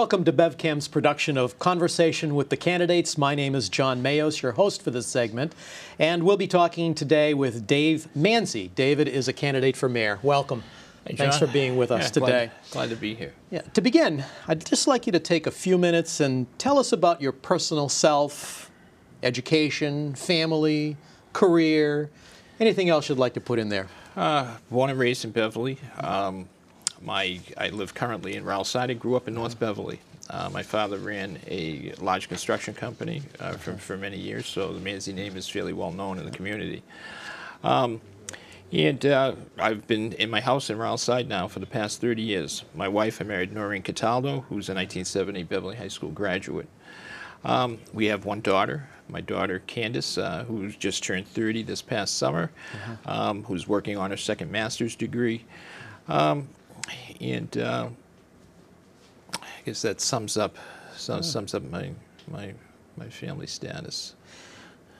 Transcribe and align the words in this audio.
Welcome 0.00 0.24
to 0.24 0.32
BevCam's 0.32 0.88
production 0.88 1.36
of 1.36 1.58
Conversation 1.58 2.34
with 2.34 2.48
the 2.48 2.56
Candidates. 2.56 3.18
My 3.18 3.34
name 3.34 3.54
is 3.54 3.68
John 3.68 4.02
Mayos, 4.02 4.40
your 4.40 4.52
host 4.52 4.80
for 4.80 4.90
this 4.90 5.06
segment, 5.06 5.54
and 5.98 6.22
we'll 6.22 6.38
be 6.38 6.46
talking 6.46 6.94
today 6.94 7.34
with 7.34 7.66
Dave 7.66 8.08
Manzi. 8.16 8.74
David 8.74 9.08
is 9.08 9.28
a 9.28 9.34
candidate 9.34 9.76
for 9.76 9.90
mayor. 9.90 10.18
Welcome. 10.22 10.64
Hey, 11.06 11.16
Thanks 11.16 11.38
for 11.38 11.46
being 11.46 11.76
with 11.76 11.90
us 11.90 12.04
yeah, 12.04 12.08
today. 12.08 12.50
Glad, 12.70 12.88
glad, 12.88 12.88
to 12.88 12.96
be 12.96 13.14
here. 13.14 13.34
Yeah. 13.50 13.60
To 13.60 13.82
begin, 13.82 14.24
I'd 14.48 14.64
just 14.64 14.88
like 14.88 15.04
you 15.04 15.12
to 15.12 15.20
take 15.20 15.46
a 15.46 15.50
few 15.50 15.76
minutes 15.76 16.18
and 16.18 16.46
tell 16.58 16.78
us 16.78 16.92
about 16.92 17.20
your 17.20 17.32
personal 17.32 17.90
self, 17.90 18.70
education, 19.22 20.14
family, 20.14 20.96
career, 21.34 22.08
anything 22.58 22.88
else 22.88 23.10
you'd 23.10 23.18
like 23.18 23.34
to 23.34 23.40
put 23.42 23.58
in 23.58 23.68
there. 23.68 23.86
Uh, 24.16 24.56
born 24.70 24.88
and 24.88 24.98
raised 24.98 25.26
in 25.26 25.30
Beverly. 25.30 25.76
Um, 25.98 26.48
my, 27.00 27.40
I 27.56 27.68
live 27.68 27.94
currently 27.94 28.34
in 28.36 28.44
Ryal 28.44 28.64
Side. 28.64 28.90
I 28.90 28.94
grew 28.94 29.16
up 29.16 29.28
in 29.28 29.34
North 29.34 29.58
Beverly. 29.58 30.00
Uh, 30.28 30.48
my 30.52 30.62
father 30.62 30.98
ran 30.98 31.38
a 31.48 31.92
large 31.98 32.28
construction 32.28 32.72
company 32.72 33.22
uh, 33.40 33.52
for, 33.52 33.72
for 33.74 33.96
many 33.96 34.16
years, 34.16 34.46
so 34.46 34.72
the 34.72 34.80
Manzi 34.80 35.12
name 35.12 35.36
is 35.36 35.48
fairly 35.48 35.72
well 35.72 35.90
known 35.90 36.18
in 36.18 36.24
the 36.24 36.30
community. 36.30 36.82
Um, 37.64 38.00
and 38.72 39.04
uh, 39.04 39.34
I've 39.58 39.86
been 39.88 40.12
in 40.12 40.30
my 40.30 40.40
house 40.40 40.70
in 40.70 40.78
Ryal 40.78 40.98
Side 40.98 41.28
now 41.28 41.48
for 41.48 41.58
the 41.58 41.66
past 41.66 42.00
30 42.00 42.22
years. 42.22 42.64
My 42.74 42.86
wife, 42.86 43.20
I 43.20 43.24
married 43.24 43.52
Noreen 43.52 43.82
Cataldo, 43.82 44.40
who's 44.42 44.68
a 44.68 44.74
1970 44.74 45.42
Beverly 45.44 45.76
High 45.76 45.88
School 45.88 46.10
graduate. 46.10 46.68
Um, 47.44 47.78
we 47.92 48.06
have 48.06 48.24
one 48.24 48.40
daughter, 48.40 48.88
my 49.08 49.20
daughter 49.20 49.62
Candace, 49.66 50.18
uh, 50.18 50.44
who's 50.44 50.76
just 50.76 51.02
turned 51.02 51.26
30 51.26 51.64
this 51.64 51.82
past 51.82 52.18
summer, 52.18 52.52
mm-hmm. 52.72 53.08
um, 53.08 53.42
who's 53.44 53.66
working 53.66 53.96
on 53.96 54.10
her 54.10 54.16
second 54.16 54.52
master's 54.52 54.94
degree. 54.94 55.44
Um, 56.06 56.48
and 57.20 57.56
uh, 57.58 57.88
I 59.34 59.46
guess 59.64 59.82
that 59.82 60.00
sums 60.00 60.36
up 60.36 60.56
sums, 60.96 61.26
oh. 61.28 61.30
sums 61.30 61.54
up 61.54 61.62
my 61.70 61.90
my 62.30 62.54
my 62.96 63.08
family 63.08 63.46
status. 63.46 64.14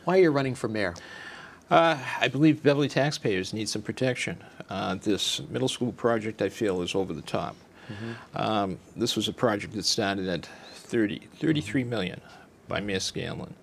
Why 0.05 0.19
are 0.19 0.23
you 0.23 0.31
running 0.31 0.55
for 0.55 0.69
mayor? 0.69 0.95
Uh, 1.71 1.97
I 2.21 2.27
believe 2.29 2.63
Beverly 2.63 2.89
taxpayers 2.89 3.53
need 3.53 3.69
some 3.69 3.83
protection. 3.83 4.43
Uh, 4.69 4.97
this 4.97 5.41
middle 5.51 5.69
school 5.69 5.93
project, 5.93 6.43
I 6.43 6.49
feel, 6.49 6.83
is 6.83 6.97
over 6.97 7.13
the 7.13 7.23
top. 7.23 7.55
Mm-hmm. 7.89 8.37
Um, 8.37 8.79
this 8.97 9.15
was 9.15 9.29
a 9.29 9.33
project 9.33 9.75
that 9.75 9.85
started 9.85 10.29
at 10.29 10.49
30, 10.75 11.21
33 11.37 11.85
million 11.85 12.21
by 12.67 12.81
Mayor 12.81 12.99
Scanlon 13.01 13.55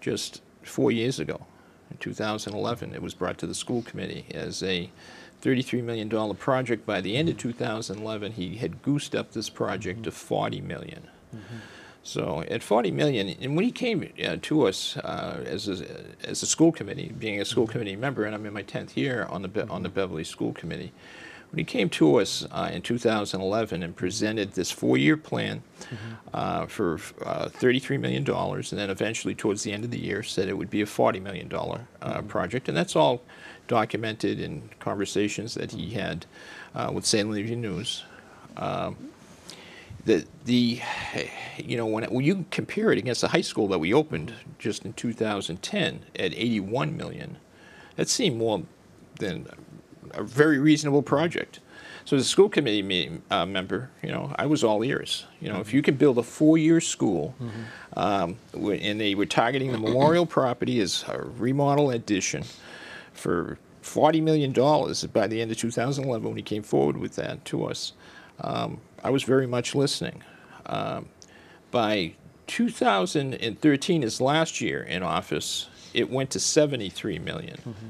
just 0.00 0.40
four 0.62 0.90
years 0.90 1.18
ago. 1.18 1.46
In 1.90 1.96
2011, 1.98 2.94
it 2.94 3.02
was 3.02 3.14
brought 3.14 3.38
to 3.38 3.46
the 3.46 3.54
school 3.54 3.82
committee 3.82 4.26
as 4.32 4.62
a 4.62 4.90
$33 5.42 5.82
million 5.82 6.36
project. 6.36 6.86
By 6.86 7.00
the 7.00 7.16
end 7.16 7.28
of 7.28 7.38
2011, 7.38 8.32
he 8.32 8.56
had 8.56 8.82
goosed 8.82 9.14
up 9.14 9.32
this 9.32 9.48
project 9.48 10.04
to 10.04 10.10
40 10.10 10.60
million. 10.60 11.08
Mm-hmm. 11.34 11.56
So 12.02 12.42
at 12.48 12.62
40 12.62 12.90
million, 12.90 13.28
and 13.40 13.54
when 13.54 13.64
he 13.64 13.70
came 13.70 14.10
uh, 14.24 14.36
to 14.40 14.66
us 14.66 14.96
uh, 14.96 15.42
as, 15.44 15.68
a, 15.68 15.84
as 16.24 16.42
a 16.42 16.46
school 16.46 16.72
committee, 16.72 17.12
being 17.18 17.40
a 17.40 17.44
school 17.44 17.64
mm-hmm. 17.64 17.72
committee 17.72 17.96
member, 17.96 18.24
and 18.24 18.34
I'm 18.34 18.46
in 18.46 18.54
my 18.54 18.62
10th 18.62 18.96
year 18.96 19.26
on 19.28 19.42
the, 19.42 19.48
Be- 19.48 19.60
on 19.62 19.82
the 19.82 19.88
Beverly 19.88 20.24
School 20.24 20.52
Committee, 20.52 20.92
when 21.50 21.58
he 21.58 21.64
came 21.64 21.88
to 21.90 22.16
us 22.16 22.46
uh, 22.50 22.70
in 22.72 22.82
2011 22.82 23.82
and 23.82 23.96
presented 23.96 24.52
this 24.52 24.70
four-year 24.70 25.16
plan 25.16 25.62
mm-hmm. 25.80 26.14
uh, 26.32 26.66
for 26.66 26.94
uh, 27.24 27.48
$33 27.48 27.98
million, 28.00 28.28
and 28.28 28.64
then 28.64 28.90
eventually 28.90 29.34
towards 29.34 29.62
the 29.62 29.72
end 29.72 29.84
of 29.84 29.90
the 29.90 30.00
year 30.00 30.22
said 30.22 30.48
it 30.48 30.56
would 30.58 30.70
be 30.70 30.82
a 30.82 30.86
$40 30.86 31.22
million 31.22 31.50
uh, 31.52 31.58
mm-hmm. 31.58 32.26
project, 32.26 32.68
and 32.68 32.76
that's 32.76 32.96
all 32.96 33.22
documented 33.68 34.40
in 34.40 34.68
conversations 34.80 35.54
that 35.54 35.70
he 35.70 35.90
had 35.90 36.26
uh, 36.74 36.90
with 36.92 37.06
Salem 37.06 37.36
Evening 37.38 37.60
News. 37.60 38.04
Um, 38.56 38.96
the, 40.04 40.26
the, 40.46 40.80
you 41.58 41.76
know, 41.76 41.86
when, 41.86 42.02
it, 42.02 42.10
when 42.10 42.24
you 42.24 42.46
compare 42.50 42.90
it 42.90 42.98
against 42.98 43.20
the 43.20 43.28
high 43.28 43.42
school 43.42 43.68
that 43.68 43.78
we 43.78 43.92
opened 43.92 44.32
just 44.58 44.84
in 44.84 44.94
2010 44.94 46.00
at 46.18 46.32
81 46.32 46.96
million, 46.96 47.36
that 47.96 48.08
seemed 48.08 48.38
more 48.38 48.62
than 49.16 49.46
a 50.12 50.22
very 50.22 50.58
reasonable 50.58 51.02
project. 51.02 51.60
So 52.04 52.16
as 52.16 52.22
a 52.22 52.28
school 52.28 52.48
committee 52.48 52.82
me, 52.82 53.18
uh, 53.30 53.44
member, 53.44 53.90
you 54.02 54.10
know, 54.10 54.32
I 54.36 54.46
was 54.46 54.64
all 54.64 54.82
ears. 54.82 55.26
You 55.40 55.48
know, 55.48 55.54
mm-hmm. 55.54 55.60
if 55.60 55.74
you 55.74 55.82
could 55.82 55.98
build 55.98 56.16
a 56.16 56.22
four-year 56.22 56.80
school, 56.80 57.34
mm-hmm. 57.38 57.98
um, 57.98 58.36
and 58.54 58.98
they 58.98 59.14
were 59.14 59.26
targeting 59.26 59.72
the 59.72 59.78
memorial 59.78 60.24
property 60.24 60.80
as 60.80 61.04
a 61.06 61.20
remodel 61.20 61.90
addition 61.90 62.44
for 63.18 63.58
$40 63.82 64.22
million 64.22 64.52
by 65.12 65.26
the 65.26 65.40
end 65.40 65.50
of 65.50 65.56
2011 65.56 66.26
when 66.28 66.36
he 66.36 66.42
came 66.42 66.62
forward 66.62 66.96
with 66.96 67.16
that 67.16 67.44
to 67.46 67.64
us, 67.64 67.92
um, 68.40 68.80
I 69.02 69.10
was 69.10 69.22
very 69.22 69.46
much 69.46 69.74
listening. 69.74 70.22
Um, 70.66 71.08
by 71.70 72.14
2013, 72.46 74.02
his 74.02 74.20
last 74.20 74.60
year 74.60 74.82
in 74.82 75.02
office, 75.02 75.68
it 75.94 76.10
went 76.10 76.30
to 76.30 76.40
73 76.40 77.18
million. 77.18 77.56
Mm-hmm. 77.56 77.88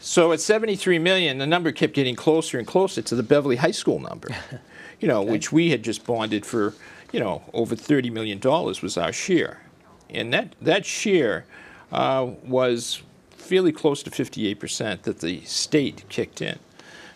So 0.00 0.32
at 0.32 0.40
73 0.40 0.98
million, 0.98 1.38
the 1.38 1.46
number 1.46 1.72
kept 1.72 1.92
getting 1.92 2.14
closer 2.14 2.58
and 2.58 2.66
closer 2.66 3.02
to 3.02 3.14
the 3.14 3.22
Beverly 3.22 3.56
High 3.56 3.72
School 3.72 3.98
number, 3.98 4.28
you 5.00 5.08
know, 5.08 5.22
okay. 5.22 5.32
which 5.32 5.52
we 5.52 5.70
had 5.70 5.82
just 5.82 6.06
bonded 6.06 6.46
for, 6.46 6.74
you 7.12 7.20
know, 7.20 7.42
over 7.52 7.74
30 7.74 8.10
million 8.10 8.38
dollars 8.38 8.80
was 8.80 8.96
our 8.96 9.12
share, 9.12 9.60
and 10.08 10.32
that 10.32 10.54
that 10.60 10.86
share 10.86 11.46
uh, 11.90 12.30
was 12.44 13.02
fairly 13.38 13.72
close 13.72 14.02
to 14.02 14.10
58% 14.10 15.02
that 15.02 15.20
the 15.20 15.40
state 15.44 16.04
kicked 16.08 16.42
in. 16.42 16.58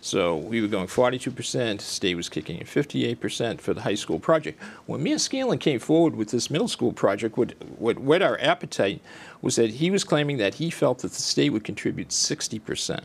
So 0.01 0.37
we 0.37 0.61
were 0.61 0.67
going 0.67 0.89
42%, 0.89 1.81
state 1.81 2.17
was 2.17 2.29
kicking 2.29 2.59
in 2.59 2.67
58% 2.67 3.61
for 3.61 3.73
the 3.73 3.83
high 3.83 3.95
school 3.95 4.19
project. 4.19 4.61
When 4.87 5.01
Mayor 5.01 5.19
Scanlon 5.19 5.59
came 5.59 5.79
forward 5.79 6.17
with 6.17 6.31
this 6.31 6.51
middle 6.51 6.67
school 6.67 6.93
project, 6.93 7.37
what, 7.37 7.55
what 7.79 8.01
whet 8.01 8.21
our 8.21 8.37
appetite 8.41 9.01
was 9.43 9.55
that 9.57 9.71
he 9.71 9.93
was 9.93 10.03
claiming 10.03 10.39
that 10.39 10.55
he 10.55 10.71
felt 10.71 10.99
that 11.01 11.13
the 11.13 11.23
state 11.23 11.51
would 11.51 11.63
contribute 11.63 12.09
60%. 12.09 13.05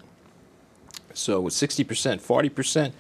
So 1.13 1.41
with 1.41 1.53
60%, 1.53 1.85
40%, 2.19 2.91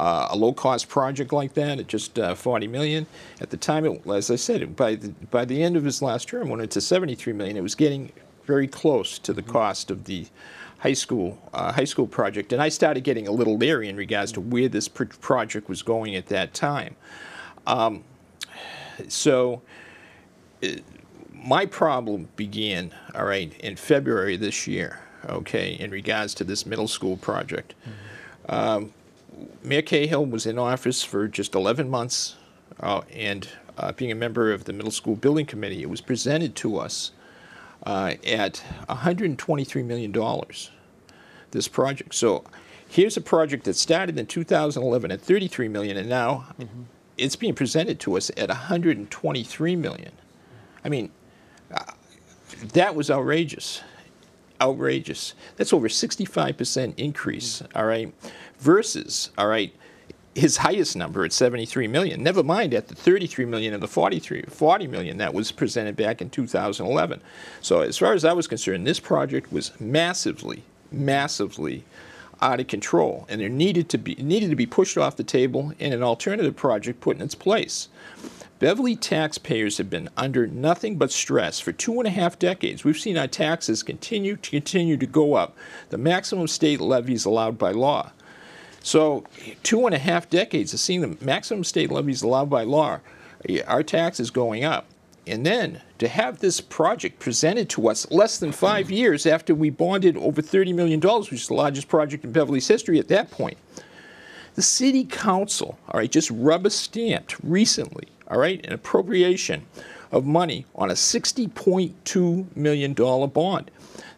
uh, 0.00 0.28
a 0.30 0.36
low-cost 0.36 0.88
project 0.88 1.32
like 1.32 1.54
that 1.54 1.78
at 1.78 1.86
just 1.86 2.18
uh, 2.18 2.34
40 2.34 2.66
million. 2.66 3.06
At 3.40 3.50
the 3.50 3.56
time, 3.56 3.84
it, 3.84 4.06
as 4.08 4.30
I 4.30 4.36
said, 4.36 4.74
by 4.74 4.96
the, 4.96 5.08
by 5.30 5.44
the 5.44 5.62
end 5.62 5.76
of 5.76 5.84
his 5.84 6.02
last 6.02 6.28
term, 6.28 6.48
when 6.48 6.60
it 6.60 6.70
to 6.72 6.80
73 6.80 7.32
million, 7.34 7.56
it 7.56 7.62
was 7.62 7.74
getting 7.74 8.10
very 8.46 8.68
close 8.68 9.18
to 9.20 9.32
the 9.32 9.42
mm-hmm. 9.42 9.52
cost 9.52 9.90
of 9.90 10.04
the 10.04 10.26
high 10.80 10.92
school 10.92 11.38
uh, 11.52 11.72
high 11.72 11.84
school 11.84 12.06
project, 12.06 12.52
and 12.52 12.60
I 12.60 12.68
started 12.68 13.04
getting 13.04 13.26
a 13.28 13.32
little 13.32 13.56
leery 13.56 13.88
in 13.88 13.96
regards 13.96 14.32
to 14.32 14.40
where 14.40 14.68
this 14.68 14.88
pr- 14.88 15.04
project 15.04 15.68
was 15.68 15.82
going 15.82 16.14
at 16.14 16.26
that 16.26 16.54
time. 16.54 16.96
Um, 17.66 18.04
so. 19.08 19.62
It, 20.60 20.80
uh, 20.80 20.82
my 21.44 21.66
problem 21.66 22.28
began, 22.36 22.92
all 23.14 23.26
right, 23.26 23.52
in 23.60 23.76
February 23.76 24.36
this 24.36 24.66
year, 24.66 25.00
okay, 25.28 25.74
in 25.74 25.90
regards 25.90 26.32
to 26.34 26.44
this 26.44 26.64
middle 26.64 26.88
school 26.88 27.16
project. 27.18 27.74
Mm-hmm. 27.82 28.54
Um, 28.54 28.92
Mayor 29.62 29.82
Cahill 29.82 30.24
was 30.24 30.46
in 30.46 30.58
office 30.58 31.02
for 31.02 31.28
just 31.28 31.54
11 31.54 31.88
months, 31.90 32.36
uh, 32.80 33.02
and 33.12 33.48
uh, 33.76 33.92
being 33.92 34.10
a 34.10 34.14
member 34.14 34.52
of 34.52 34.64
the 34.64 34.72
middle 34.72 34.90
school 34.90 35.16
building 35.16 35.44
committee, 35.44 35.82
it 35.82 35.90
was 35.90 36.00
presented 36.00 36.56
to 36.56 36.78
us 36.78 37.10
uh, 37.84 38.14
at 38.26 38.62
$123 38.88 39.84
million, 39.84 40.12
this 41.50 41.68
project. 41.68 42.14
So 42.14 42.44
here's 42.88 43.16
a 43.16 43.20
project 43.20 43.64
that 43.64 43.74
started 43.74 44.18
in 44.18 44.26
2011 44.26 45.10
at 45.10 45.20
33 45.20 45.68
million, 45.68 45.96
and 45.96 46.08
now 46.08 46.46
mm-hmm. 46.58 46.82
it's 47.18 47.36
being 47.36 47.54
presented 47.54 48.00
to 48.00 48.16
us 48.16 48.30
at 48.36 48.48
123 48.48 49.76
million. 49.76 50.12
I 50.84 50.88
mean, 50.88 51.10
uh, 51.72 51.92
that 52.72 52.94
was 52.94 53.10
outrageous. 53.10 53.82
Outrageous. 54.60 55.34
That's 55.56 55.72
over 55.72 55.88
65% 55.88 56.94
increase, 56.96 57.62
mm-hmm. 57.62 57.78
all 57.78 57.86
right, 57.86 58.14
versus, 58.58 59.30
all 59.36 59.48
right, 59.48 59.74
his 60.34 60.58
highest 60.58 60.96
number 60.96 61.24
at 61.24 61.32
73 61.32 61.86
million. 61.86 62.22
Never 62.22 62.42
mind 62.42 62.74
at 62.74 62.88
the 62.88 62.94
33 62.94 63.44
million 63.44 63.72
and 63.72 63.82
the 63.82 63.88
43, 63.88 64.42
40 64.42 64.86
million 64.88 65.18
that 65.18 65.34
was 65.34 65.52
presented 65.52 65.96
back 65.96 66.20
in 66.20 66.30
2011. 66.30 67.20
So 67.60 67.80
as 67.80 67.98
far 67.98 68.12
as 68.12 68.24
I 68.24 68.32
was 68.32 68.46
concerned, 68.46 68.86
this 68.86 69.00
project 69.00 69.52
was 69.52 69.78
massively, 69.80 70.64
massively 70.90 71.84
out 72.42 72.60
of 72.60 72.66
control, 72.66 73.26
and 73.28 73.40
there 73.40 73.48
needed 73.48 73.88
to 73.90 73.98
be 73.98 74.16
needed 74.16 74.50
to 74.50 74.56
be 74.56 74.66
pushed 74.66 74.98
off 74.98 75.16
the 75.16 75.24
table 75.24 75.72
and 75.78 75.94
an 75.94 76.02
alternative 76.02 76.56
project 76.56 77.00
put 77.00 77.16
in 77.16 77.22
its 77.22 77.34
place. 77.34 77.88
Beverly 78.58 78.96
taxpayers 78.96 79.78
have 79.78 79.90
been 79.90 80.08
under 80.16 80.46
nothing 80.46 80.96
but 80.96 81.10
stress 81.10 81.60
for 81.60 81.72
two 81.72 81.98
and 81.98 82.06
a 82.06 82.10
half 82.10 82.38
decades. 82.38 82.84
We've 82.84 82.98
seen 82.98 83.18
our 83.18 83.26
taxes 83.26 83.82
continue 83.82 84.36
to 84.36 84.50
continue 84.50 84.96
to 84.96 85.06
go 85.06 85.34
up. 85.34 85.56
The 85.90 85.98
maximum 85.98 86.48
state 86.48 86.80
levies 86.80 87.24
allowed 87.24 87.58
by 87.58 87.72
law. 87.72 88.12
So, 88.84 89.24
two 89.62 89.86
and 89.86 89.94
a 89.94 89.98
half 89.98 90.28
decades 90.28 90.74
of 90.74 90.78
seeing 90.78 91.00
the 91.00 91.16
maximum 91.24 91.64
state 91.64 91.90
levies 91.90 92.22
allowed 92.22 92.50
by 92.50 92.64
law, 92.64 93.00
our 93.66 93.82
taxes 93.82 94.30
going 94.30 94.62
up. 94.62 94.84
And 95.26 95.46
then 95.46 95.80
to 96.00 96.06
have 96.06 96.40
this 96.40 96.60
project 96.60 97.18
presented 97.18 97.70
to 97.70 97.88
us 97.88 98.10
less 98.10 98.36
than 98.36 98.52
five 98.52 98.90
years 98.90 99.24
after 99.24 99.54
we 99.54 99.70
bonded 99.70 100.18
over 100.18 100.42
$30 100.42 100.74
million, 100.74 101.00
which 101.00 101.32
is 101.32 101.48
the 101.48 101.54
largest 101.54 101.88
project 101.88 102.24
in 102.24 102.32
Beverly's 102.32 102.68
history 102.68 102.98
at 102.98 103.08
that 103.08 103.30
point. 103.30 103.56
The 104.54 104.60
city 104.60 105.04
council, 105.04 105.78
all 105.88 106.00
right, 106.00 106.12
just 106.12 106.30
rubber 106.30 106.68
stamped 106.68 107.42
recently, 107.42 108.08
all 108.28 108.38
right, 108.38 108.64
an 108.66 108.74
appropriation 108.74 109.64
of 110.12 110.26
money 110.26 110.66
on 110.74 110.90
a 110.90 110.94
$60.2 110.94 112.54
million 112.54 112.92
bond. 112.92 113.70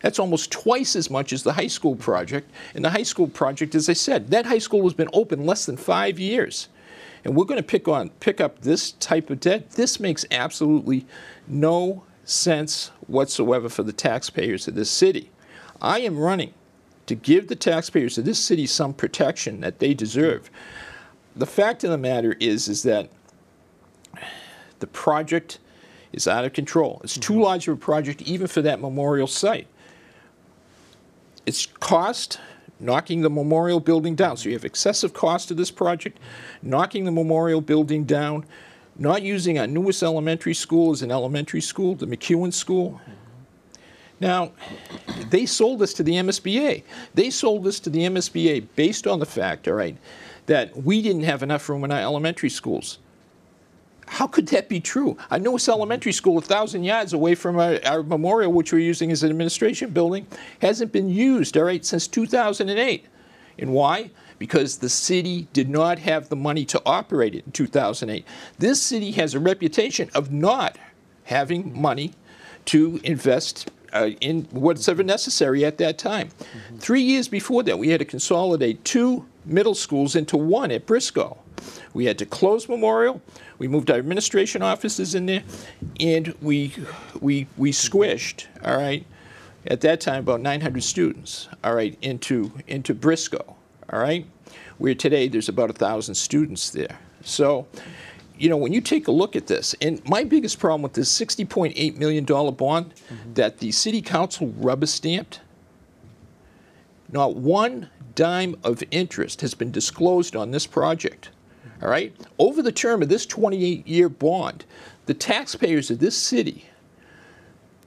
That's 0.06 0.20
almost 0.20 0.52
twice 0.52 0.94
as 0.94 1.10
much 1.10 1.32
as 1.32 1.42
the 1.42 1.54
high 1.54 1.66
school 1.66 1.96
project. 1.96 2.48
And 2.76 2.84
the 2.84 2.90
high 2.90 3.02
school 3.02 3.26
project, 3.26 3.74
as 3.74 3.88
I 3.88 3.94
said, 3.94 4.30
that 4.30 4.46
high 4.46 4.60
school 4.60 4.84
has 4.84 4.92
been 4.92 5.08
open 5.12 5.44
less 5.44 5.66
than 5.66 5.76
five 5.76 6.16
years. 6.16 6.68
And 7.24 7.34
we're 7.34 7.44
going 7.44 7.58
to 7.58 7.66
pick 7.66 7.88
on 7.88 8.10
pick 8.20 8.40
up 8.40 8.60
this 8.60 8.92
type 8.92 9.30
of 9.30 9.40
debt. 9.40 9.72
This 9.72 9.98
makes 9.98 10.24
absolutely 10.30 11.06
no 11.48 12.04
sense 12.24 12.92
whatsoever 13.08 13.68
for 13.68 13.82
the 13.82 13.92
taxpayers 13.92 14.68
of 14.68 14.76
this 14.76 14.88
city. 14.88 15.32
I 15.82 15.98
am 16.02 16.16
running 16.16 16.54
to 17.06 17.16
give 17.16 17.48
the 17.48 17.56
taxpayers 17.56 18.16
of 18.16 18.26
this 18.26 18.38
city 18.38 18.68
some 18.68 18.94
protection 18.94 19.60
that 19.62 19.80
they 19.80 19.92
deserve. 19.92 20.52
The 21.34 21.46
fact 21.46 21.82
of 21.82 21.90
the 21.90 21.98
matter 21.98 22.36
is, 22.38 22.68
is 22.68 22.84
that 22.84 23.10
the 24.78 24.86
project 24.86 25.58
is 26.12 26.28
out 26.28 26.44
of 26.44 26.52
control. 26.52 27.00
It's 27.02 27.18
too 27.18 27.32
mm-hmm. 27.32 27.42
large 27.42 27.66
of 27.66 27.74
a 27.74 27.80
project 27.80 28.22
even 28.22 28.46
for 28.46 28.62
that 28.62 28.80
memorial 28.80 29.26
site. 29.26 29.66
It's 31.46 31.66
cost 31.66 32.38
knocking 32.78 33.22
the 33.22 33.30
memorial 33.30 33.80
building 33.80 34.14
down. 34.14 34.36
So 34.36 34.48
you 34.48 34.54
have 34.54 34.64
excessive 34.64 35.14
cost 35.14 35.48
to 35.48 35.54
this 35.54 35.70
project, 35.70 36.18
knocking 36.62 37.04
the 37.04 37.10
memorial 37.10 37.60
building 37.60 38.04
down, 38.04 38.44
not 38.98 39.22
using 39.22 39.58
our 39.58 39.66
newest 39.66 40.02
elementary 40.02 40.54
school 40.54 40.92
as 40.92 41.02
an 41.02 41.10
elementary 41.10 41.60
school, 41.60 41.94
the 41.94 42.06
McKeown 42.06 42.52
School. 42.52 43.00
Now, 44.18 44.52
they 45.30 45.44
sold 45.44 45.80
this 45.80 45.92
to 45.94 46.02
the 46.02 46.12
MSBA. 46.12 46.82
They 47.14 47.30
sold 47.30 47.64
this 47.64 47.80
to 47.80 47.90
the 47.90 48.00
MSBA 48.00 48.66
based 48.74 49.06
on 49.06 49.18
the 49.18 49.26
fact, 49.26 49.68
all 49.68 49.74
right, 49.74 49.96
that 50.46 50.84
we 50.84 51.02
didn't 51.02 51.24
have 51.24 51.42
enough 51.42 51.68
room 51.68 51.84
in 51.84 51.92
our 51.92 52.00
elementary 52.00 52.48
schools. 52.48 52.98
How 54.06 54.26
could 54.26 54.46
that 54.48 54.68
be 54.68 54.80
true? 54.80 55.16
Our 55.30 55.38
newest 55.38 55.68
elementary 55.68 56.12
school, 56.12 56.38
a 56.38 56.40
thousand 56.40 56.84
yards 56.84 57.12
away 57.12 57.34
from 57.34 57.58
our, 57.58 57.78
our, 57.84 58.02
memorial, 58.02 58.52
which 58.52 58.72
we're 58.72 58.78
using 58.78 59.10
as 59.10 59.22
an 59.22 59.30
administration 59.30 59.90
building, 59.90 60.26
hasn't 60.62 60.92
been 60.92 61.08
used, 61.08 61.56
all 61.56 61.64
right, 61.64 61.84
since 61.84 62.06
2008. 62.06 63.04
And 63.58 63.72
why? 63.72 64.10
Because 64.38 64.78
the 64.78 64.88
city 64.88 65.48
did 65.52 65.68
not 65.68 65.98
have 65.98 66.28
the 66.28 66.36
money 66.36 66.64
to 66.66 66.80
operate 66.86 67.34
it 67.34 67.46
in 67.46 67.52
2008. 67.52 68.24
This 68.58 68.80
city 68.80 69.12
has 69.12 69.34
a 69.34 69.40
reputation 69.40 70.10
of 70.14 70.30
not 70.30 70.78
having 71.24 71.78
money 71.80 72.12
to 72.66 73.00
invest 73.02 73.70
uh, 73.92 74.10
in 74.20 74.42
whatever 74.50 75.02
necessary 75.02 75.64
at 75.64 75.78
that 75.78 75.98
time. 75.98 76.28
Mm-hmm. 76.28 76.78
Three 76.78 77.02
years 77.02 77.28
before 77.28 77.62
that, 77.64 77.78
we 77.78 77.88
had 77.88 78.00
to 78.00 78.04
consolidate 78.04 78.84
two 78.84 79.26
middle 79.44 79.74
schools 79.74 80.14
into 80.16 80.36
one 80.36 80.70
at 80.70 80.86
Briscoe. 80.86 81.38
We 81.94 82.04
had 82.04 82.18
to 82.18 82.26
close 82.26 82.68
Memorial. 82.68 83.20
We 83.58 83.68
moved 83.68 83.90
our 83.90 83.98
administration 83.98 84.62
offices 84.62 85.14
in 85.14 85.26
there, 85.26 85.42
and 85.98 86.34
we 86.42 86.72
we 87.20 87.46
we 87.56 87.72
squished. 87.72 88.46
All 88.64 88.76
right, 88.76 89.06
at 89.66 89.80
that 89.82 90.00
time 90.00 90.20
about 90.20 90.40
900 90.40 90.82
students. 90.82 91.48
All 91.64 91.74
right, 91.74 91.96
into 92.02 92.52
into 92.66 92.94
Briscoe. 92.94 93.56
All 93.90 94.00
right, 94.00 94.26
where 94.78 94.94
today 94.94 95.28
there's 95.28 95.48
about 95.48 95.70
a 95.70 95.74
thousand 95.74 96.14
students 96.14 96.70
there. 96.70 96.98
So, 97.22 97.66
you 98.38 98.48
know, 98.48 98.56
when 98.56 98.72
you 98.72 98.80
take 98.80 99.08
a 99.08 99.12
look 99.12 99.36
at 99.36 99.46
this, 99.46 99.74
and 99.80 100.04
my 100.08 100.24
biggest 100.24 100.58
problem 100.58 100.82
with 100.82 100.92
this 100.92 101.12
60.8 101.18 101.96
million 101.96 102.24
dollar 102.24 102.52
bond 102.52 102.94
mm-hmm. 103.08 103.34
that 103.34 103.58
the 103.58 103.72
city 103.72 104.02
council 104.02 104.48
rubber 104.58 104.86
stamped. 104.86 105.40
Not 107.12 107.36
one 107.36 107.88
dime 108.16 108.56
of 108.64 108.82
interest 108.90 109.42
has 109.42 109.54
been 109.54 109.70
disclosed 109.70 110.34
on 110.34 110.50
this 110.50 110.66
project. 110.66 111.30
All 111.82 111.88
right? 111.88 112.14
Over 112.38 112.62
the 112.62 112.72
term 112.72 113.02
of 113.02 113.08
this 113.08 113.26
28 113.26 113.86
year 113.86 114.08
bond, 114.08 114.64
the 115.06 115.14
taxpayers 115.14 115.90
of 115.90 115.98
this 115.98 116.16
city 116.16 116.66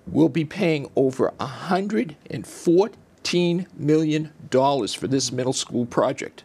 will 0.07 0.29
be 0.29 0.45
paying 0.45 0.89
over 0.95 1.33
$114 1.39 3.67
million 3.77 4.31
for 4.51 5.07
this 5.07 5.31
middle 5.31 5.53
school 5.53 5.85
project. 5.85 6.43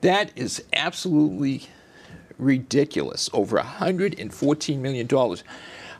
That 0.00 0.32
is 0.36 0.62
absolutely 0.72 1.68
ridiculous. 2.38 3.28
Over 3.32 3.58
$114 3.58 4.78
million. 4.78 5.08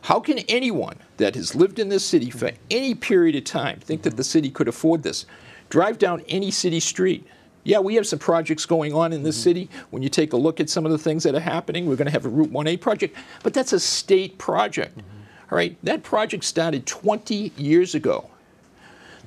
How 0.03 0.19
can 0.19 0.39
anyone 0.39 0.97
that 1.17 1.35
has 1.35 1.55
lived 1.55 1.79
in 1.79 1.89
this 1.89 2.05
city 2.05 2.29
for 2.29 2.51
any 2.71 2.95
period 2.95 3.35
of 3.35 3.43
time 3.43 3.79
think 3.79 4.03
that 4.03 4.15
the 4.15 4.23
city 4.23 4.49
could 4.49 4.69
afford 4.69 5.03
this? 5.03 5.25
Drive 5.69 5.97
down 5.97 6.23
any 6.27 6.51
city 6.51 6.79
street 6.79 7.27
yeah, 7.63 7.79
we 7.79 7.95
have 7.95 8.07
some 8.07 8.19
projects 8.19 8.65
going 8.65 8.93
on 8.93 9.13
in 9.13 9.23
this 9.23 9.37
mm-hmm. 9.37 9.43
city. 9.43 9.69
When 9.89 10.01
you 10.01 10.09
take 10.09 10.33
a 10.33 10.37
look 10.37 10.59
at 10.59 10.69
some 10.69 10.85
of 10.85 10.91
the 10.91 10.97
things 10.97 11.23
that 11.23 11.35
are 11.35 11.39
happening, 11.39 11.85
we're 11.85 11.95
going 11.95 12.07
to 12.07 12.11
have 12.11 12.25
a 12.25 12.29
Route 12.29 12.51
1A 12.51 12.79
project, 12.81 13.15
but 13.43 13.53
that's 13.53 13.73
a 13.73 13.79
state 13.79 14.37
project. 14.37 14.97
Mm-hmm. 14.97 15.09
All 15.51 15.55
right, 15.57 15.77
that 15.83 16.03
project 16.03 16.43
started 16.43 16.85
20 16.85 17.53
years 17.57 17.95
ago. 17.95 18.29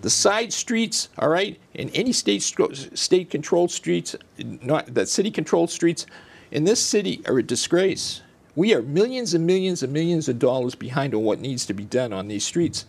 The 0.02 0.10
side 0.10 0.52
streets, 0.52 1.08
all 1.18 1.28
right, 1.28 1.58
and 1.74 1.90
any 1.94 2.12
state 2.12 2.42
state 2.42 3.30
controlled 3.30 3.70
streets, 3.70 4.16
not 4.38 4.94
that 4.94 5.08
city 5.08 5.30
controlled 5.30 5.70
streets, 5.70 6.06
in 6.50 6.64
this 6.64 6.80
city 6.80 7.22
are 7.26 7.38
a 7.38 7.42
disgrace. 7.42 8.20
We 8.54 8.74
are 8.74 8.82
millions 8.82 9.32
and 9.32 9.46
millions 9.46 9.82
and 9.82 9.92
millions 9.92 10.28
of 10.28 10.38
dollars 10.38 10.74
behind 10.74 11.14
on 11.14 11.22
what 11.22 11.40
needs 11.40 11.64
to 11.66 11.74
be 11.74 11.84
done 11.84 12.12
on 12.12 12.28
these 12.28 12.44
streets. 12.44 12.84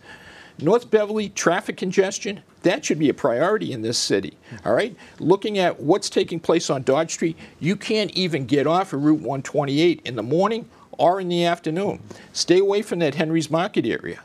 North 0.60 0.90
Beverly 0.90 1.28
traffic 1.30 1.76
congestion, 1.76 2.40
that 2.62 2.84
should 2.84 2.98
be 2.98 3.08
a 3.08 3.14
priority 3.14 3.72
in 3.72 3.82
this 3.82 3.98
city. 3.98 4.36
All 4.64 4.72
right? 4.72 4.96
Looking 5.18 5.58
at 5.58 5.80
what's 5.80 6.08
taking 6.08 6.40
place 6.40 6.70
on 6.70 6.82
Dodge 6.82 7.12
Street, 7.12 7.36
you 7.60 7.76
can't 7.76 8.10
even 8.12 8.46
get 8.46 8.66
off 8.66 8.92
of 8.92 9.02
Route 9.02 9.20
128 9.20 10.00
in 10.04 10.16
the 10.16 10.22
morning 10.22 10.68
or 10.92 11.20
in 11.20 11.28
the 11.28 11.44
afternoon. 11.44 12.00
Stay 12.32 12.58
away 12.58 12.82
from 12.82 13.00
that 13.00 13.16
Henry's 13.16 13.50
Market 13.50 13.84
area. 13.84 14.20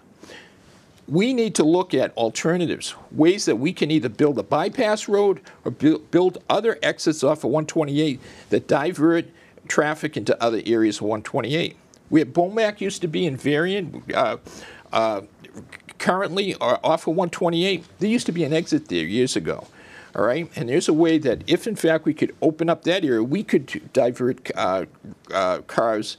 We 1.07 1.33
need 1.33 1.55
to 1.55 1.63
look 1.63 1.95
at 1.95 2.15
alternatives, 2.15 2.93
ways 3.11 3.45
that 3.45 3.55
we 3.55 3.73
can 3.73 3.89
either 3.89 4.09
build 4.09 4.37
a 4.37 4.43
bypass 4.43 5.07
road 5.07 5.41
or 5.65 5.71
build 5.71 6.37
other 6.47 6.77
exits 6.83 7.23
off 7.23 7.39
of 7.39 7.45
128 7.45 8.19
that 8.51 8.67
divert 8.67 9.25
traffic 9.67 10.15
into 10.15 10.41
other 10.41 10.61
areas 10.67 10.97
of 10.97 11.03
128. 11.03 11.75
We 12.11 12.23
Where 12.23 12.25
Bomac 12.25 12.79
used 12.79 13.01
to 13.01 13.07
be 13.07 13.25
in 13.25 13.37
Varian, 13.37 14.03
uh, 14.13 14.37
uh, 14.93 15.21
currently 15.99 16.55
are 16.55 16.79
off 16.83 17.05
of 17.05 17.15
128. 17.15 17.83
There 17.99 18.09
used 18.09 18.25
to 18.25 18.31
be 18.31 18.43
an 18.43 18.53
exit 18.53 18.87
there 18.87 19.05
years 19.05 19.35
ago. 19.35 19.67
All 20.15 20.25
right, 20.25 20.49
and 20.55 20.69
there's 20.69 20.87
a 20.87 20.93
way 20.93 21.19
that 21.19 21.43
if 21.45 21.67
in 21.67 21.75
fact 21.75 22.05
we 22.05 22.15
could 22.15 22.35
open 22.41 22.67
up 22.67 22.83
that 22.85 23.05
area, 23.05 23.21
we 23.21 23.43
could 23.43 23.93
divert 23.93 24.49
uh, 24.55 24.85
uh, 25.31 25.59
cars 25.67 26.17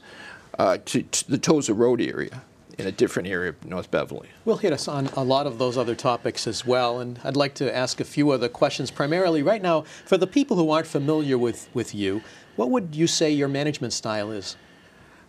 uh, 0.57 0.77
to, 0.85 1.03
to, 1.03 1.29
the 1.29 1.37
Tozer 1.37 1.73
Road 1.73 1.99
area 1.99 2.41
in 2.77 2.87
a 2.87 2.91
different 2.91 3.27
area 3.27 3.49
of 3.49 3.65
North 3.65 3.91
Beverly. 3.91 4.29
We'll 4.45 4.57
hit 4.57 4.71
us 4.71 4.87
on 4.87 5.07
a 5.07 5.23
lot 5.23 5.45
of 5.45 5.57
those 5.57 5.77
other 5.77 5.93
topics 5.93 6.47
as 6.47 6.65
well, 6.65 7.01
and 7.01 7.19
I'd 7.25 7.35
like 7.35 7.53
to 7.55 7.75
ask 7.75 7.99
a 7.99 8.05
few 8.05 8.31
other 8.31 8.47
questions. 8.47 8.91
Primarily, 8.91 9.43
right 9.43 9.61
now, 9.61 9.81
for 10.05 10.17
the 10.17 10.27
people 10.27 10.55
who 10.55 10.71
aren't 10.71 10.87
familiar 10.87 11.37
with, 11.37 11.67
with 11.73 11.93
you, 11.93 12.21
what 12.55 12.69
would 12.69 12.95
you 12.95 13.07
say 13.07 13.29
your 13.29 13.49
management 13.49 13.91
style 13.91 14.31
is? 14.31 14.55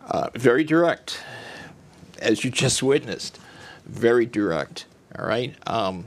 Uh, 0.06 0.30
very 0.34 0.62
direct, 0.62 1.20
as 2.20 2.44
you 2.44 2.50
just 2.50 2.80
witnessed 2.80 3.40
very 3.86 4.26
direct. 4.26 4.86
All 5.18 5.26
right. 5.26 5.54
Um, 5.66 6.06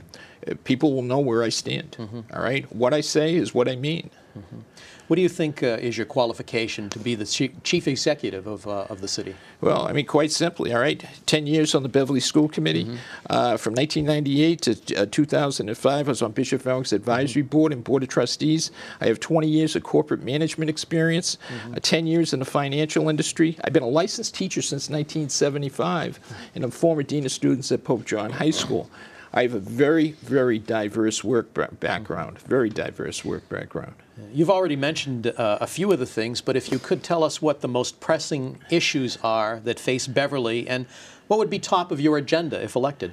people 0.64 0.94
will 0.94 1.02
know 1.02 1.18
where 1.18 1.42
I 1.42 1.48
stand. 1.48 1.92
Mm-hmm. 1.92 2.20
All 2.32 2.42
right. 2.42 2.70
What 2.74 2.94
I 2.94 3.00
say 3.00 3.34
is 3.34 3.54
what 3.54 3.68
I 3.68 3.76
mean. 3.76 4.10
Mm-hmm. 4.36 4.60
What 5.08 5.16
do 5.16 5.22
you 5.22 5.28
think 5.28 5.62
uh, 5.62 5.78
is 5.80 5.96
your 5.96 6.06
qualification 6.06 6.90
to 6.90 6.98
be 6.98 7.14
the 7.14 7.24
chief 7.24 7.86
executive 7.86 8.48
of, 8.48 8.66
uh, 8.66 8.86
of 8.88 9.00
the 9.00 9.06
city? 9.06 9.36
Well, 9.60 9.86
I 9.86 9.92
mean, 9.92 10.06
quite 10.06 10.32
simply, 10.32 10.74
all 10.74 10.80
right. 10.80 11.04
10 11.26 11.46
years 11.46 11.76
on 11.76 11.84
the 11.84 11.88
Beverly 11.88 12.18
School 12.18 12.48
Committee. 12.48 12.84
Mm-hmm. 12.84 12.96
Uh, 13.30 13.56
from 13.56 13.74
1998 13.74 14.62
to 14.62 15.02
uh, 15.02 15.06
2005, 15.06 16.08
I 16.08 16.10
was 16.10 16.22
on 16.22 16.32
Bishop 16.32 16.62
Valley's 16.62 16.92
Advisory 16.92 17.42
mm-hmm. 17.42 17.50
Board 17.50 17.72
and 17.72 17.84
Board 17.84 18.02
of 18.02 18.08
Trustees. 18.08 18.72
I 19.00 19.06
have 19.06 19.20
20 19.20 19.46
years 19.46 19.76
of 19.76 19.84
corporate 19.84 20.22
management 20.22 20.70
experience, 20.70 21.38
mm-hmm. 21.48 21.74
Uh, 21.74 21.78
10 21.80 22.06
years 22.06 22.32
in 22.32 22.40
the 22.40 22.44
financial 22.44 23.08
industry. 23.08 23.56
I've 23.62 23.72
been 23.72 23.84
a 23.84 23.88
licensed 23.88 24.34
teacher 24.34 24.60
since 24.60 24.90
1975, 24.90 26.18
and 26.54 26.64
I'm 26.64 26.70
former 26.72 27.04
Dean 27.04 27.24
of 27.24 27.32
Students 27.32 27.70
at 27.70 27.84
Pope 27.84 28.04
John 28.04 28.30
High 28.30 28.50
School. 28.50 28.90
I 29.32 29.42
have 29.42 29.54
a 29.54 29.60
very, 29.60 30.12
very 30.22 30.58
diverse 30.58 31.22
work 31.22 31.52
background, 31.78 32.38
very 32.40 32.70
diverse 32.70 33.24
work 33.24 33.48
background. 33.48 33.94
You've 34.32 34.50
already 34.50 34.76
mentioned 34.76 35.26
uh, 35.26 35.58
a 35.60 35.66
few 35.66 35.92
of 35.92 35.98
the 35.98 36.06
things, 36.06 36.40
but 36.40 36.56
if 36.56 36.72
you 36.72 36.78
could 36.78 37.02
tell 37.02 37.22
us 37.22 37.42
what 37.42 37.60
the 37.60 37.68
most 37.68 38.00
pressing 38.00 38.58
issues 38.70 39.18
are 39.22 39.60
that 39.64 39.78
face 39.78 40.06
Beverly 40.06 40.66
and 40.68 40.86
what 41.28 41.38
would 41.38 41.50
be 41.50 41.58
top 41.58 41.90
of 41.90 42.00
your 42.00 42.16
agenda 42.16 42.62
if 42.62 42.76
elected? 42.76 43.12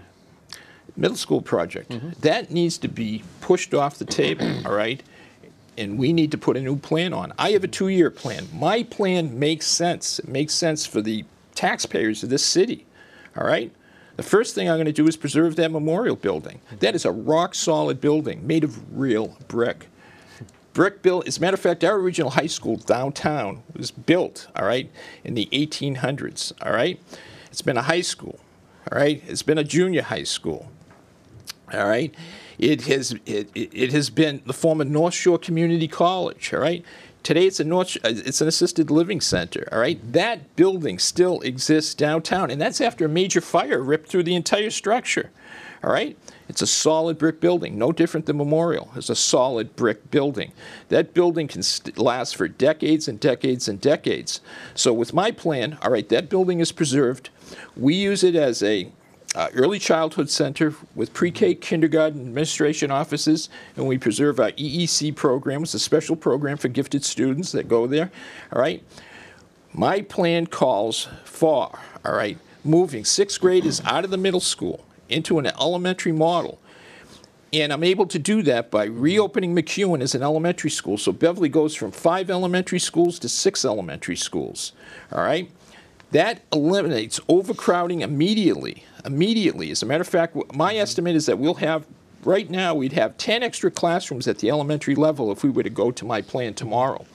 Middle 0.95 1.17
school 1.17 1.41
project. 1.41 1.89
Mm-hmm. 1.91 2.09
That 2.21 2.51
needs 2.51 2.77
to 2.79 2.87
be 2.87 3.23
pushed 3.41 3.73
off 3.73 3.97
the 3.97 4.05
table, 4.05 4.49
all 4.65 4.73
right? 4.73 5.03
And 5.77 5.97
we 5.97 6.13
need 6.13 6.31
to 6.31 6.37
put 6.37 6.55
a 6.55 6.61
new 6.61 6.77
plan 6.77 7.13
on. 7.13 7.33
I 7.37 7.51
have 7.51 7.63
a 7.63 7.67
two 7.67 7.87
year 7.89 8.11
plan. 8.11 8.47
My 8.53 8.83
plan 8.83 9.37
makes 9.37 9.65
sense. 9.65 10.19
It 10.19 10.27
makes 10.27 10.53
sense 10.53 10.85
for 10.85 11.01
the 11.01 11.25
taxpayers 11.55 12.23
of 12.23 12.29
this 12.29 12.45
city, 12.45 12.85
all 13.35 13.45
right? 13.45 13.71
The 14.15 14.23
first 14.23 14.53
thing 14.53 14.69
I'm 14.69 14.77
going 14.77 14.85
to 14.85 14.91
do 14.91 15.07
is 15.07 15.17
preserve 15.17 15.55
that 15.55 15.71
memorial 15.71 16.15
building. 16.15 16.61
That 16.79 16.93
is 16.93 17.03
a 17.03 17.11
rock 17.11 17.55
solid 17.55 17.99
building 17.99 18.45
made 18.45 18.63
of 18.63 18.97
real 18.97 19.37
brick. 19.47 19.87
Brick 20.73 21.01
built. 21.01 21.27
As 21.27 21.37
a 21.37 21.41
matter 21.41 21.55
of 21.55 21.59
fact, 21.59 21.83
our 21.83 21.95
original 21.95 22.31
high 22.31 22.47
school 22.47 22.77
downtown 22.77 23.63
was 23.75 23.91
built, 23.91 24.47
all 24.55 24.65
right, 24.65 24.89
in 25.23 25.35
the 25.35 25.47
1800s, 25.51 26.51
all 26.61 26.73
right? 26.73 26.99
It's 27.47 27.61
been 27.61 27.77
a 27.77 27.83
high 27.83 28.01
school, 28.01 28.39
all 28.91 28.97
right? 28.97 29.23
It's 29.27 29.43
been 29.43 29.57
a 29.57 29.63
junior 29.63 30.01
high 30.01 30.23
school, 30.23 30.71
all 31.71 31.87
right? 31.87 32.13
It 32.57 32.83
has, 32.83 33.15
it, 33.25 33.49
it 33.53 33.91
has 33.93 34.09
been 34.09 34.41
the 34.45 34.53
former 34.53 34.83
North 34.83 35.13
Shore 35.13 35.37
Community 35.37 35.87
College, 35.87 36.53
all 36.53 36.59
right? 36.59 36.83
Today 37.23 37.47
it's 37.47 37.59
a 37.59 37.63
North, 37.63 37.95
uh, 37.97 38.09
it's 38.09 38.41
an 38.41 38.49
assisted 38.49 38.91
living 38.91 39.21
center, 39.21 39.67
all 39.71 39.79
right? 39.79 39.99
That 40.11 40.55
building 40.55 40.99
still 40.99 41.39
exists 41.41 41.93
downtown, 41.93 42.51
and 42.51 42.61
that's 42.61 42.81
after 42.81 43.05
a 43.05 43.09
major 43.09 43.41
fire 43.41 43.81
ripped 43.81 44.09
through 44.09 44.23
the 44.23 44.35
entire 44.35 44.69
structure, 44.69 45.29
all 45.83 45.91
right? 45.91 46.17
It's 46.47 46.61
a 46.61 46.67
solid 46.67 47.17
brick 47.17 47.39
building, 47.39 47.77
no 47.77 47.91
different 47.91 48.25
than 48.25 48.37
Memorial. 48.37 48.91
It's 48.95 49.09
a 49.09 49.15
solid 49.15 49.75
brick 49.75 50.11
building. 50.11 50.51
That 50.89 51.13
building 51.13 51.47
can 51.47 51.63
last 51.97 52.35
for 52.35 52.47
decades 52.47 53.07
and 53.07 53.19
decades 53.19 53.67
and 53.67 53.81
decades. 53.81 54.41
So 54.75 54.93
with 54.93 55.13
my 55.13 55.31
plan, 55.31 55.77
all 55.81 55.91
right, 55.91 56.07
that 56.09 56.29
building 56.29 56.59
is 56.59 56.71
preserved. 56.71 57.29
We 57.75 57.95
use 57.95 58.23
it 58.23 58.35
as 58.35 58.63
a 58.63 58.89
uh, 59.35 59.49
early 59.55 59.79
childhood 59.79 60.29
center 60.29 60.75
with 60.95 61.13
pre-K 61.13 61.55
kindergarten 61.55 62.21
administration 62.21 62.91
offices, 62.91 63.49
and 63.75 63.87
we 63.87 63.97
preserve 63.97 64.39
our 64.39 64.51
EEC 64.51 65.15
program. 65.15 65.63
It's 65.63 65.73
a 65.73 65.79
special 65.79 66.15
program 66.15 66.57
for 66.57 66.67
gifted 66.67 67.03
students 67.03 67.51
that 67.53 67.67
go 67.67 67.87
there. 67.87 68.11
All 68.51 68.61
right. 68.61 68.83
My 69.73 70.01
plan 70.01 70.45
calls 70.45 71.07
for 71.25 71.79
all 72.05 72.15
right 72.15 72.37
moving 72.63 73.03
sixth 73.03 73.41
graders 73.41 73.81
out 73.81 74.05
of 74.05 74.11
the 74.11 74.17
middle 74.17 74.39
school 74.39 74.85
into 75.09 75.39
an 75.39 75.47
elementary 75.47 76.11
model. 76.11 76.59
And 77.53 77.71
I'm 77.71 77.83
able 77.83 78.07
to 78.07 78.17
do 78.17 78.41
that 78.43 78.71
by 78.71 78.85
reopening 78.85 79.55
McKeown 79.55 80.01
as 80.01 80.15
an 80.15 80.23
elementary 80.23 80.71
school. 80.71 80.97
So 80.97 81.11
Beverly 81.11 81.49
goes 81.49 81.75
from 81.75 81.91
five 81.91 82.31
elementary 82.31 82.79
schools 82.79 83.19
to 83.19 83.29
six 83.29 83.63
elementary 83.63 84.15
schools. 84.15 84.71
All 85.11 85.23
right? 85.23 85.51
That 86.11 86.41
eliminates 86.51 87.19
overcrowding 87.27 88.01
immediately. 88.01 88.85
Immediately. 89.05 89.69
As 89.69 89.83
a 89.83 89.85
matter 89.85 90.01
of 90.01 90.07
fact, 90.07 90.35
my 90.55 90.75
estimate 90.75 91.15
is 91.15 91.27
that 91.27 91.37
we'll 91.37 91.55
have, 91.55 91.85
right 92.23 92.49
now, 92.49 92.73
we'd 92.73 92.93
have 92.93 93.17
10 93.17 93.43
extra 93.43 93.69
classrooms 93.69 94.27
at 94.27 94.39
the 94.39 94.49
elementary 94.49 94.95
level 94.95 95.31
if 95.31 95.43
we 95.43 95.51
were 95.51 95.63
to 95.63 95.69
go 95.69 95.91
to 95.91 96.05
my 96.05 96.21
plan 96.21 96.55
tomorrow. 96.55 97.05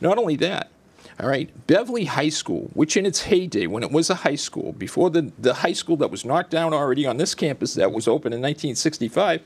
Not 0.00 0.18
only 0.18 0.34
that, 0.36 0.70
all 1.18 1.28
right, 1.28 1.50
Beverly 1.66 2.04
High 2.04 2.28
School, 2.28 2.70
which 2.74 2.96
in 2.96 3.06
its 3.06 3.22
heyday, 3.22 3.66
when 3.66 3.82
it 3.82 3.90
was 3.90 4.10
a 4.10 4.16
high 4.16 4.34
school, 4.34 4.72
before 4.72 5.08
the, 5.08 5.32
the 5.38 5.54
high 5.54 5.72
school 5.72 5.96
that 5.96 6.10
was 6.10 6.26
knocked 6.26 6.50
down 6.50 6.74
already 6.74 7.06
on 7.06 7.16
this 7.16 7.34
campus 7.34 7.72
that 7.74 7.90
was 7.90 8.06
open 8.06 8.34
in 8.34 8.40
1965, 8.40 9.40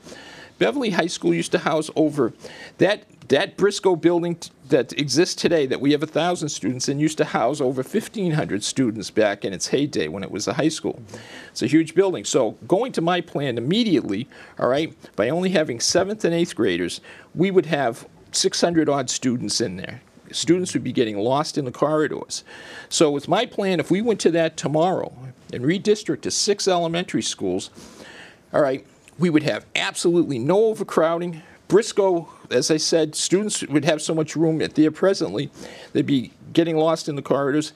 Beverly 0.59 0.89
High 0.89 1.07
School 1.07 1.33
used 1.33 1.53
to 1.53 1.59
house 1.59 1.89
over 1.95 2.33
that 2.77 3.05
that 3.29 3.55
Briscoe 3.55 3.95
building 3.95 4.37
that 4.67 4.91
exists 4.99 5.41
today 5.41 5.65
that 5.65 5.79
we 5.79 5.93
have 5.93 6.03
a 6.03 6.07
thousand 6.07 6.49
students 6.49 6.89
in 6.89 6.99
used 6.99 7.17
to 7.19 7.23
house 7.23 7.61
over 7.61 7.81
1,500 7.81 8.61
students 8.61 9.09
back 9.09 9.45
in 9.45 9.53
its 9.53 9.67
heyday 9.67 10.09
when 10.09 10.21
it 10.21 10.29
was 10.29 10.49
a 10.49 10.53
high 10.53 10.67
school. 10.67 11.01
It's 11.49 11.61
a 11.61 11.67
huge 11.67 11.95
building. 11.95 12.25
So 12.25 12.51
going 12.67 12.91
to 12.91 13.01
my 13.01 13.21
plan 13.21 13.57
immediately, 13.57 14.27
all 14.59 14.67
right, 14.67 14.93
by 15.15 15.29
only 15.29 15.51
having 15.51 15.79
seventh 15.79 16.25
and 16.25 16.33
eighth 16.33 16.55
graders, 16.55 16.99
we 17.33 17.51
would 17.51 17.67
have 17.67 18.05
600 18.33 18.89
odd 18.89 19.09
students 19.09 19.61
in 19.61 19.77
there 19.77 20.01
students 20.35 20.73
would 20.73 20.83
be 20.83 20.91
getting 20.91 21.17
lost 21.17 21.57
in 21.57 21.65
the 21.65 21.71
corridors. 21.71 22.43
So 22.89 23.11
with 23.11 23.27
my 23.27 23.45
plan, 23.45 23.79
if 23.79 23.91
we 23.91 24.01
went 24.01 24.19
to 24.21 24.31
that 24.31 24.57
tomorrow 24.57 25.13
and 25.53 25.63
redistrict 25.63 26.21
to 26.21 26.31
six 26.31 26.67
elementary 26.67 27.21
schools, 27.21 27.69
all 28.53 28.61
right, 28.61 28.85
we 29.17 29.29
would 29.29 29.43
have 29.43 29.65
absolutely 29.75 30.39
no 30.39 30.65
overcrowding. 30.65 31.41
Briscoe, 31.67 32.27
as 32.49 32.69
I 32.69 32.77
said, 32.77 33.15
students 33.15 33.63
would 33.63 33.85
have 33.85 34.01
so 34.01 34.13
much 34.13 34.35
room 34.35 34.61
at 34.61 34.75
there 34.75 34.91
presently, 34.91 35.49
they'd 35.93 36.05
be 36.05 36.31
getting 36.53 36.75
lost 36.75 37.07
in 37.07 37.15
the 37.15 37.21
corridors. 37.21 37.73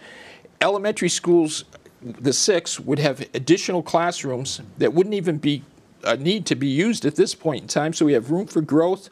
Elementary 0.59 1.09
schools, 1.09 1.63
the 2.01 2.33
six, 2.33 2.79
would 2.79 2.99
have 2.99 3.21
additional 3.33 3.81
classrooms 3.81 4.61
that 4.77 4.93
wouldn't 4.93 5.15
even 5.15 5.37
be 5.37 5.63
uh, 6.03 6.15
need 6.15 6.45
to 6.45 6.55
be 6.55 6.67
used 6.67 7.05
at 7.05 7.15
this 7.15 7.33
point 7.33 7.63
in 7.63 7.67
time, 7.67 7.93
so 7.93 8.05
we 8.05 8.13
have 8.13 8.31
room 8.31 8.45
for 8.45 8.61
growth. 8.61 9.09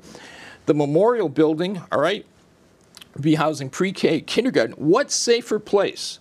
The 0.65 0.73
memorial 0.73 1.27
building, 1.27 1.81
all 1.91 1.99
right, 1.99 2.25
be 3.19 3.35
housing 3.35 3.69
pre-K 3.69 4.21
kindergarten. 4.21 4.73
What 4.75 5.11
safer 5.11 5.59
place 5.59 6.19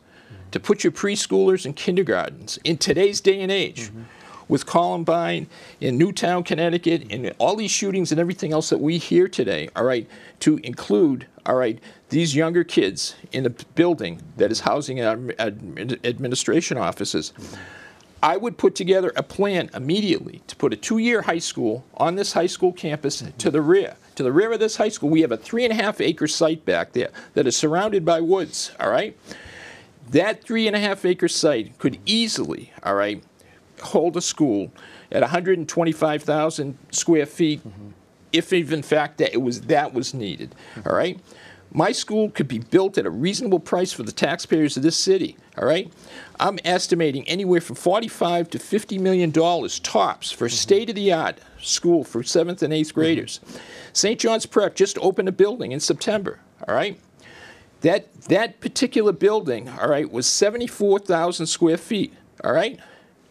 to 0.51 0.61
put 0.61 0.85
your 0.85 0.93
preschoolers 0.93 1.65
and 1.65 1.75
kindergartens 1.75 2.59
in 2.65 2.79
today's 2.79 3.21
day 3.21 3.41
and 3.41 3.51
age? 3.51 3.89
Mm-hmm. 3.89 4.03
With 4.49 4.67
Columbine 4.67 5.47
in 5.81 5.97
Newtown, 5.97 6.43
Connecticut, 6.43 7.07
and 7.11 7.33
all 7.39 7.57
these 7.57 7.71
shootings 7.71 8.13
and 8.13 8.21
everything 8.21 8.53
else 8.53 8.69
that 8.69 8.81
we 8.81 8.99
hear 8.99 9.27
today, 9.27 9.71
all 9.75 9.85
right, 9.85 10.07
to 10.41 10.59
include, 10.59 11.27
all 11.47 11.55
right, 11.55 11.79
these 12.11 12.37
younger 12.37 12.63
kids 12.63 13.15
in 13.31 13.47
a 13.47 13.51
building 13.51 14.21
that 14.37 14.53
is 14.53 14.61
housing 14.61 15.01
our 15.01 15.19
administration 15.39 16.77
offices. 16.77 17.33
I 18.23 18.37
would 18.37 18.59
put 18.59 18.75
together 18.75 19.13
a 19.17 19.23
plan 19.23 19.71
immediately 19.75 20.43
to 20.49 20.57
put 20.57 20.73
a 20.75 20.77
two 20.77 20.99
year 20.99 21.23
high 21.23 21.39
school 21.39 21.85
on 21.97 22.17
this 22.17 22.35
high 22.35 22.47
school 22.47 22.73
campus 22.73 23.25
to 23.39 23.51
the 23.51 23.63
rear 23.63 23.97
to 24.17 24.23
the 24.23 24.33
rear 24.33 24.53
of 24.53 24.61
this 24.61 24.77
high 24.77 24.89
school, 24.89 25.09
we 25.09 25.23
have 25.23 25.33
a 25.33 25.37
three 25.37 25.65
and 25.65 25.73
a 25.73 25.83
half 25.83 26.01
acre 26.01 26.27
site 26.27 26.65
back 26.65 26.93
there 26.93 27.11
that 27.35 27.47
is 27.47 27.57
surrounded 27.57 28.05
by 28.05 28.21
woods, 28.21 28.73
all 28.81 28.91
right? 28.91 29.17
That 30.11 30.45
three 30.45 30.67
and 30.67 30.77
a 30.77 30.79
half 30.79 31.05
acre 31.05 31.29
site 31.29 31.79
could 31.79 31.99
easily, 32.05 32.73
all 32.83 32.95
right, 32.95 33.23
hold 33.83 34.17
a 34.17 34.21
school 34.21 34.71
at 35.11 35.21
125,000 35.21 36.79
square 36.91 37.27
feet, 37.27 37.61
mm-hmm. 37.67 37.89
if 38.33 38.53
even 38.53 38.81
in 38.81 38.83
fact 38.83 39.19
that 39.19 39.33
it 39.33 39.43
was 39.43 39.63
that 39.63 39.93
was 39.93 40.15
needed, 40.15 40.55
all 40.87 40.95
right? 40.95 41.19
My 41.75 41.93
school 41.93 42.31
could 42.31 42.49
be 42.49 42.59
built 42.59 42.99
at 42.99 43.07
a 43.07 43.11
reasonable 43.11 43.59
price 43.59 43.93
for 43.93 44.03
the 44.03 44.13
taxpayers 44.13 44.77
of 44.77 44.83
this 44.83 44.97
city. 44.97 45.39
All 45.57 45.65
right, 45.65 45.91
I'm 46.39 46.59
estimating 46.65 47.27
anywhere 47.27 47.63
from 47.63 47.77
45 47.77 48.51
to 48.51 48.59
50 48.59 48.99
million 48.99 49.31
dollars 49.31 49.79
tops 49.81 50.31
for 50.31 50.49
mm-hmm. 50.49 50.55
state-of-the-art 50.55 51.39
school 51.61 52.05
for 52.05 52.23
seventh 52.23 52.63
and 52.63 52.75
eighth 52.75 52.89
mm-hmm. 52.89 53.01
graders. 53.01 53.41
St. 53.95 54.21
John's 54.21 54.45
Prep 54.45 54.75
just 54.75 54.99
opened 54.99 55.29
a 55.29 55.33
building 55.33 55.73
in 55.73 55.81
September. 55.81 56.41
All 56.69 56.75
right, 56.75 56.99
that 57.81 58.13
that 58.25 58.61
particular 58.61 59.13
building, 59.13 59.69
all 59.71 59.89
right, 59.89 60.11
was 60.11 60.27
74,000 60.27 61.47
square 61.47 61.79
feet. 61.79 62.13
All 62.45 62.53
right, 62.53 62.79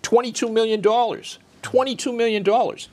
22 0.01 0.49
million 0.49 0.81
dollars. 0.81 1.37
22 1.61 2.11
million 2.11 2.41
dollars. 2.41 2.89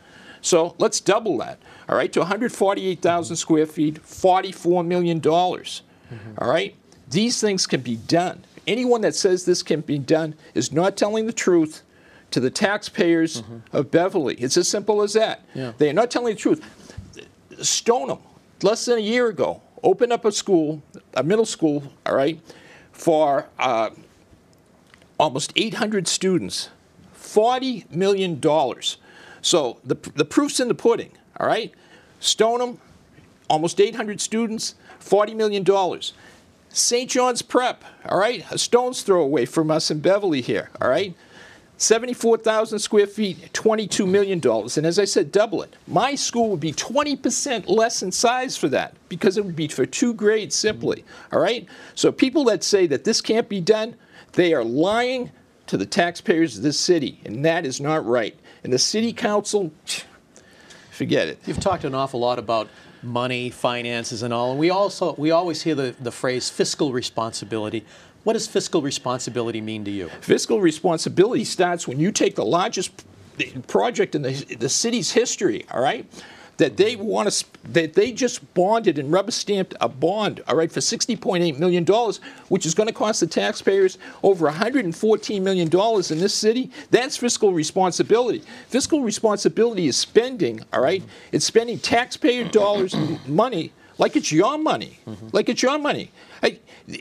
So 0.49 0.75
let's 0.79 1.01
double 1.01 1.39
that 1.39 1.59
all 1.89 1.97
right, 1.97 2.13
to 2.13 2.21
148,000 2.21 3.37
square 3.37 3.67
feet, 3.67 4.03
$44 4.03 4.87
million. 4.87 5.21
Mm-hmm. 5.21 6.33
All 6.39 6.51
right, 6.51 6.75
these 7.09 7.41
things 7.41 7.67
can 7.67 7.81
be 7.81 7.97
done. 7.97 8.45
Anyone 8.67 9.01
that 9.01 9.15
says 9.15 9.47
this 9.47 9.63
can 9.63 9.81
be 9.81 9.99
done 9.99 10.35
is 10.55 10.71
not 10.71 10.97
telling 10.97 11.27
the 11.27 11.33
truth 11.33 11.83
to 12.31 12.41
the 12.41 12.51
taxpayers 12.51 13.41
mm-hmm. 13.41 13.75
of 13.75 13.91
Beverly. 13.91 14.35
It's 14.35 14.59
as 14.59 14.69
simple 14.69 15.01
as 15.01 15.15
that. 15.15 15.43
Yeah. 15.55 15.73
They 15.79 15.89
are 15.89 15.95
not 15.95 16.11
telling 16.11 16.35
the 16.35 16.41
truth. 16.41 16.63
Stoneham, 17.63 18.19
less 18.63 18.85
than 18.85 18.99
a 18.99 19.03
year 19.03 19.29
ago, 19.29 19.63
opened 19.83 20.13
up 20.13 20.27
a 20.27 20.33
school, 20.33 20.83
a 21.15 21.23
middle 21.23 21.47
school, 21.47 21.91
all 22.05 22.15
right, 22.15 22.39
for 22.93 23.49
uh, 23.59 23.91
almost 25.19 25.55
800 25.57 26.07
students, 26.07 26.69
$40 27.17 27.91
million. 27.91 28.39
So 29.43 29.79
the, 29.85 29.95
the 30.15 30.25
proof's 30.25 30.61
in 30.61 30.69
the 30.69 30.75
pudding. 30.75 31.13
All 31.39 31.47
right? 31.47 31.73
Stoneham, 32.21 32.79
almost 33.49 33.81
800 33.81 34.21
students, 34.21 34.75
$40 35.01 35.37
million. 35.37 35.65
St. 36.71 37.11
John's 37.11 37.43
Prep, 37.43 37.85
all 38.09 38.19
right? 38.19 38.45
A 38.51 38.59
stone's 38.59 39.03
throw 39.03 39.23
away 39.23 39.47
from 39.47 39.71
us 39.71 39.91
in 39.91 40.01
Beverly 40.01 40.41
here, 40.41 40.71
all 40.81 40.91
right? 40.91 41.15
74,000 41.79 42.79
square 42.81 43.07
feet, 43.07 43.53
$22 43.53 44.07
million. 44.07 44.41
And 44.45 44.85
as 44.85 44.99
I 44.99 45.05
said, 45.05 45.31
double 45.31 45.63
it. 45.63 45.77
My 45.87 46.17
school 46.17 46.51
would 46.51 46.61
be 46.61 46.73
20% 46.73 47.69
less 47.69 48.03
in 48.03 48.11
size 48.11 48.57
for 48.57 48.69
that 48.69 48.97
because 49.09 49.37
it 49.39 49.45
would 49.45 49.55
be 49.55 49.69
for 49.69 49.87
two 49.87 50.13
grades 50.13 50.57
simply. 50.57 51.05
All 51.33 51.41
right? 51.41 51.67
So 51.95 52.11
people 52.11 52.45
that 52.45 52.65
say 52.65 52.89
that 52.89 53.05
this 53.05 53.21
can't 53.21 53.49
be 53.49 53.61
done, 53.61 53.95
they 54.33 54.53
are 54.55 54.65
lying 54.65 55.31
to 55.69 55.77
the 55.77 55.87
taxpayers 55.87 56.57
of 56.57 56.65
this 56.65 56.81
city. 56.81 57.21
And 57.25 57.45
that 57.45 57.65
is 57.65 57.81
not 57.81 58.05
right. 58.05 58.37
And 58.65 58.73
the 58.73 58.79
city 58.79 59.13
council, 59.13 59.73
forget 60.91 61.29
it. 61.29 61.39
You've 61.47 61.61
talked 61.61 61.85
an 61.85 61.95
awful 61.95 62.21
lot 62.21 62.39
about 62.39 62.69
money, 63.03 63.51
finances, 63.51 64.23
and 64.23 64.35
all, 64.35 64.51
and 64.51 64.59
we 64.59 64.71
also 64.71 65.15
we 65.15 65.31
always 65.31 65.63
hear 65.63 65.75
the, 65.75 65.95
the 66.01 66.11
phrase 66.11 66.51
fiscal 66.51 66.93
responsibility. 66.93 67.85
What 68.25 68.33
does 68.33 68.47
fiscal 68.47 68.83
responsibility 68.83 69.61
mean 69.61 69.85
to 69.85 69.91
you? 69.91 70.09
Fiscal 70.21 70.61
responsibility 70.61 71.45
starts 71.45 71.87
when 71.87 72.01
you 72.01 72.11
take 72.11 72.35
the 72.35 72.45
largest 72.45 73.05
project 73.69 74.15
in 74.15 74.23
the, 74.23 74.33
the 74.59 74.69
city's 74.69 75.13
history, 75.13 75.65
all 75.71 75.81
right? 75.81 76.05
That 76.59 76.77
they 76.77 76.97
want 76.97 77.31
to 77.31 77.45
that 77.71 77.95
they 77.95 78.13
just 78.13 78.55
bonded 78.55 78.99
and 78.99 79.11
rubber 79.13 79.31
stamped 79.31 79.75
a 79.81 79.89
bond, 79.89 80.43
all 80.47 80.57
right, 80.57 80.71
for 80.71 80.81
60.8 80.81 81.59
million 81.59 81.85
dollars, 81.85 82.21
which 82.49 82.67
is 82.67 82.75
going 82.75 82.89
to 82.89 82.93
cost 82.93 83.21
the 83.21 83.27
taxpayers 83.27 83.99
over 84.23 84.45
114 84.45 85.43
million 85.43 85.69
dollars 85.69 86.11
in 86.11 86.19
this 86.19 86.35
city. 86.35 86.71
That's 86.91 87.17
fiscal 87.17 87.53
responsibility. 87.53 88.43
Fiscal 88.69 89.03
responsibility 89.03 89.87
is 89.87 89.97
spending, 89.97 90.61
all 90.73 90.83
right, 90.83 91.03
it's 91.33 91.45
spending 91.45 91.79
taxpayer 91.79 92.49
dollars 92.49 92.95
money 93.27 93.73
like 93.99 94.17
it's 94.17 94.31
your 94.33 94.57
money, 94.59 94.99
like 95.33 95.49
it's 95.49 95.61
your 95.63 95.79
money. 95.79 96.11
Hey, 96.41 96.61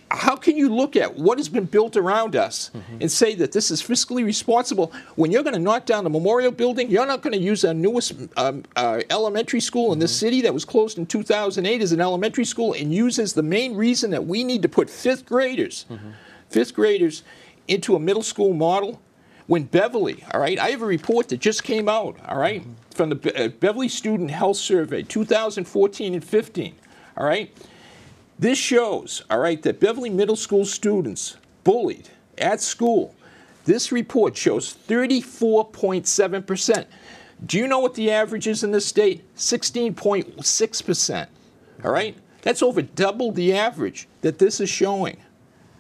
how 0.10 0.36
can 0.36 0.58
you 0.58 0.68
look 0.74 0.96
at 0.96 1.16
what 1.16 1.38
has 1.38 1.48
been 1.48 1.66
built 1.66 1.96
around 1.96 2.36
us 2.36 2.72
and 3.00 3.12
say 3.12 3.36
that 3.36 3.52
this 3.52 3.70
is 3.72 3.82
fiscally 3.82 4.26
responsible 4.26 4.92
when 5.16 5.32
you're 5.32 5.44
going 5.44 5.54
to 5.54 5.60
knock 5.60 5.86
down 5.86 6.04
the 6.04 6.10
memorial 6.10 6.52
building? 6.52 6.90
You're 6.90 7.06
not 7.06 7.22
going 7.22 7.34
to 7.34 7.40
use 7.40 7.64
our 7.64 7.74
newest 7.74 8.14
um, 8.36 8.64
uh, 8.76 9.02
elementary 9.12 9.60
school 9.60 9.94
in 9.94 10.00
this 10.00 10.16
city 10.18 10.42
that 10.42 10.54
was 10.54 10.66
closed 10.66 10.98
in 10.98 11.06
2008 11.06 11.82
as 11.82 11.92
an 11.92 12.02
elementary 12.02 12.46
school 12.46 12.74
and 12.74 12.94
use 12.94 13.20
as 13.20 13.34
the 13.34 13.44
main 13.44 13.76
reason 13.76 14.10
that 14.12 14.26
we 14.26 14.44
need 14.44 14.62
to 14.64 14.70
put 14.70 14.90
fifth 14.90 15.26
graders, 15.26 15.86
fifth 16.50 16.74
graders 16.74 17.24
into 17.68 17.96
a 17.96 18.00
middle 18.00 18.24
school 18.24 18.54
model 18.54 19.00
when 19.46 19.64
Beverly, 19.64 20.24
all 20.34 20.42
right, 20.42 20.60
I 20.60 20.72
have 20.72 20.82
a 20.82 20.86
report 20.86 21.30
that 21.30 21.40
just 21.40 21.64
came 21.64 21.88
out, 21.88 22.18
all 22.28 22.38
right, 22.38 22.64
from 22.94 23.10
the 23.10 23.46
uh, 23.46 23.48
Beverly 23.48 23.88
Student 23.88 24.30
Health 24.32 24.58
Survey 24.58 25.04
2014 25.04 26.14
and 26.16 26.24
15, 26.24 26.76
all 27.18 27.26
right. 27.26 27.52
This 28.40 28.58
shows, 28.60 29.24
all 29.30 29.40
right, 29.40 29.62
that 29.64 29.80
Beverly 29.80 30.12
Middle 30.12 30.36
School 30.36 30.64
students 30.66 31.38
bullied 31.64 32.10
at 32.38 32.62
school. 32.62 33.16
This 33.66 33.92
report 33.92 34.38
shows 34.38 34.78
34.7%. 34.88 36.86
Do 37.46 37.58
you 37.58 37.68
know 37.68 37.80
what 37.80 37.96
the 37.96 38.12
average 38.12 38.48
is 38.48 38.64
in 38.64 38.72
this 38.72 38.86
state? 38.86 39.24
16.6%. 39.36 41.28
All 41.84 41.92
right? 41.92 42.16
That's 42.44 42.64
over 42.64 42.82
double 42.82 43.32
the 43.32 43.54
average 43.54 44.08
that 44.22 44.40
this 44.40 44.62
is 44.62 44.70
showing. 44.70 45.18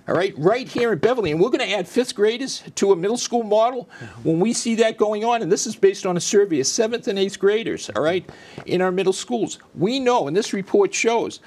All 0.07 0.15
right, 0.15 0.33
right 0.37 0.65
here 0.65 0.93
in 0.93 0.99
Beverly, 0.99 1.31
and 1.31 1.41
we're 1.41 1.49
going 1.49 1.67
to 1.67 1.69
add 1.69 1.85
fifth 1.85 2.15
graders 2.15 2.63
to 2.75 2.93
a 2.93 2.95
middle 2.95 3.17
school 3.17 3.43
model 3.43 3.89
when 4.23 4.39
we 4.39 4.53
see 4.53 4.75
that 4.75 4.95
going 4.95 5.25
on. 5.25 5.41
And 5.41 5.51
this 5.51 5.67
is 5.67 5.75
based 5.75 6.05
on 6.05 6.15
a 6.15 6.21
survey 6.21 6.61
of 6.61 6.67
seventh 6.67 7.09
and 7.09 7.19
eighth 7.19 7.37
graders, 7.37 7.89
all 7.93 8.01
right, 8.01 8.27
in 8.65 8.81
our 8.81 8.91
middle 8.91 9.11
schools. 9.11 9.59
We 9.75 9.99
know, 9.99 10.27
and 10.27 10.37
this 10.37 10.53
report 10.53 10.93
shows, 10.93 11.41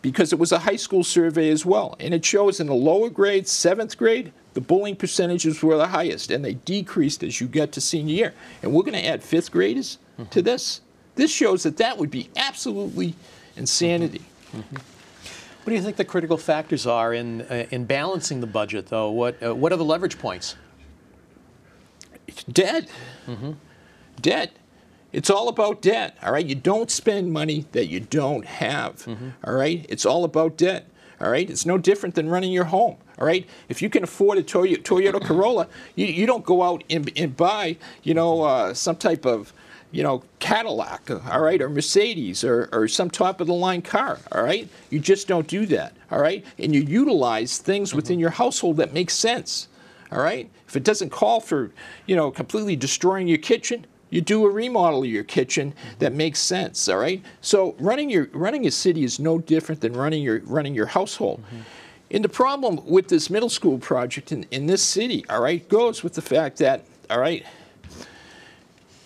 because 0.00 0.32
it 0.32 0.38
was 0.38 0.52
a 0.52 0.58
high 0.58 0.76
school 0.76 1.04
survey 1.04 1.50
as 1.50 1.66
well, 1.66 1.96
and 2.00 2.14
it 2.14 2.24
shows 2.24 2.60
in 2.60 2.66
the 2.66 2.74
lower 2.74 3.10
grades, 3.10 3.52
seventh 3.52 3.98
grade, 3.98 4.32
the 4.54 4.62
bullying 4.62 4.96
percentages 4.96 5.62
were 5.62 5.76
the 5.76 5.88
highest, 5.88 6.30
and 6.30 6.42
they 6.42 6.54
decreased 6.54 7.22
as 7.22 7.42
you 7.42 7.46
get 7.46 7.72
to 7.72 7.82
senior 7.82 8.14
year. 8.14 8.34
And 8.62 8.72
we're 8.72 8.84
going 8.84 8.94
to 8.94 9.04
add 9.04 9.22
fifth 9.22 9.52
graders 9.52 9.98
to 10.16 10.22
mm-hmm. 10.22 10.40
this. 10.40 10.80
This 11.16 11.30
shows 11.30 11.64
that 11.64 11.76
that 11.76 11.98
would 11.98 12.10
be 12.10 12.30
absolutely 12.36 13.14
insanity. 13.54 14.22
Mm-hmm. 14.48 14.60
Mm-hmm. 14.60 14.95
What 15.66 15.70
do 15.72 15.76
you 15.78 15.82
think 15.82 15.96
the 15.96 16.04
critical 16.04 16.36
factors 16.36 16.86
are 16.86 17.12
in 17.12 17.40
uh, 17.42 17.66
in 17.72 17.86
balancing 17.86 18.40
the 18.40 18.46
budget, 18.46 18.86
though? 18.86 19.10
What 19.10 19.42
uh, 19.42 19.52
what 19.52 19.72
are 19.72 19.76
the 19.76 19.84
leverage 19.84 20.16
points? 20.16 20.54
It's 22.28 22.44
debt. 22.44 22.88
Debt. 24.20 24.52
It's 25.12 25.28
all 25.28 25.48
about 25.48 25.82
debt. 25.82 26.16
All 26.22 26.30
right. 26.30 26.46
You 26.46 26.54
don't 26.54 26.88
spend 26.88 27.32
money 27.32 27.66
that 27.72 27.86
you 27.86 27.98
don't 27.98 28.44
have. 28.44 29.08
all 29.42 29.54
right. 29.54 29.84
It's 29.88 30.06
all 30.06 30.22
about 30.22 30.56
debt. 30.56 30.88
All 31.20 31.30
right. 31.32 31.50
It's 31.50 31.66
no 31.66 31.78
different 31.78 32.14
than 32.14 32.28
running 32.28 32.52
your 32.52 32.66
home. 32.66 32.98
All 33.18 33.26
right. 33.26 33.44
If 33.68 33.82
you 33.82 33.90
can 33.90 34.04
afford 34.04 34.38
a 34.38 34.44
Toyota, 34.44 34.82
Toyota 34.84 35.20
Corolla, 35.20 35.66
you, 35.96 36.06
you 36.06 36.26
don't 36.26 36.44
go 36.44 36.62
out 36.62 36.84
and, 36.88 37.10
and 37.16 37.36
buy, 37.36 37.76
you 38.04 38.14
know, 38.14 38.42
uh, 38.42 38.72
some 38.72 38.94
type 38.94 39.26
of, 39.26 39.52
you 39.92 40.02
know, 40.02 40.22
Cadillac, 40.38 41.10
all 41.10 41.40
right, 41.40 41.60
or 41.62 41.68
Mercedes, 41.68 42.44
or, 42.44 42.68
or 42.72 42.88
some 42.88 43.10
top 43.10 43.40
of 43.40 43.46
the 43.46 43.54
line 43.54 43.82
car, 43.82 44.18
all 44.32 44.42
right? 44.42 44.68
You 44.90 44.98
just 44.98 45.28
don't 45.28 45.46
do 45.46 45.66
that, 45.66 45.94
all 46.10 46.20
right? 46.20 46.44
And 46.58 46.74
you 46.74 46.82
utilize 46.82 47.58
things 47.58 47.94
within 47.94 48.14
mm-hmm. 48.14 48.22
your 48.22 48.30
household 48.30 48.76
that 48.78 48.92
make 48.92 49.10
sense, 49.10 49.68
all 50.12 50.20
right? 50.20 50.50
If 50.68 50.76
it 50.76 50.84
doesn't 50.84 51.10
call 51.10 51.40
for, 51.40 51.70
you 52.06 52.16
know, 52.16 52.30
completely 52.30 52.76
destroying 52.76 53.28
your 53.28 53.38
kitchen, 53.38 53.86
you 54.10 54.20
do 54.20 54.44
a 54.46 54.50
remodel 54.50 55.02
of 55.02 55.08
your 55.08 55.24
kitchen 55.24 55.72
mm-hmm. 55.72 55.98
that 55.98 56.12
makes 56.12 56.38
sense, 56.40 56.88
all 56.88 56.98
right? 56.98 57.22
So 57.40 57.74
running 57.78 58.10
your 58.10 58.28
running 58.32 58.66
a 58.66 58.70
city 58.70 59.04
is 59.04 59.18
no 59.18 59.38
different 59.38 59.80
than 59.80 59.92
running 59.94 60.22
your 60.22 60.40
running 60.40 60.74
your 60.74 60.86
household. 60.86 61.42
Mm-hmm. 61.46 61.62
And 62.12 62.24
the 62.24 62.28
problem 62.28 62.86
with 62.86 63.08
this 63.08 63.30
middle 63.30 63.48
school 63.48 63.78
project 63.78 64.30
in, 64.30 64.44
in 64.52 64.66
this 64.66 64.82
city, 64.82 65.24
all 65.28 65.42
right, 65.42 65.68
goes 65.68 66.04
with 66.04 66.14
the 66.14 66.22
fact 66.22 66.58
that, 66.58 66.84
all 67.10 67.18
right, 67.18 67.44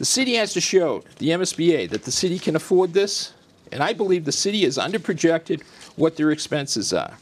the 0.01 0.07
city 0.07 0.37
has 0.37 0.55
to 0.55 0.63
show 0.63 1.05
the 1.19 1.29
MSBA 1.29 1.91
that 1.91 2.05
the 2.05 2.11
city 2.11 2.39
can 2.39 2.57
afford 2.57 2.95
this, 2.95 3.35
and 3.71 3.83
I 3.83 3.93
believe 3.93 4.25
the 4.25 4.33
city 4.33 4.63
has 4.63 4.79
underprojected 4.79 5.63
what 5.95 6.17
their 6.17 6.31
expenses 6.31 6.95
are. 6.95 7.19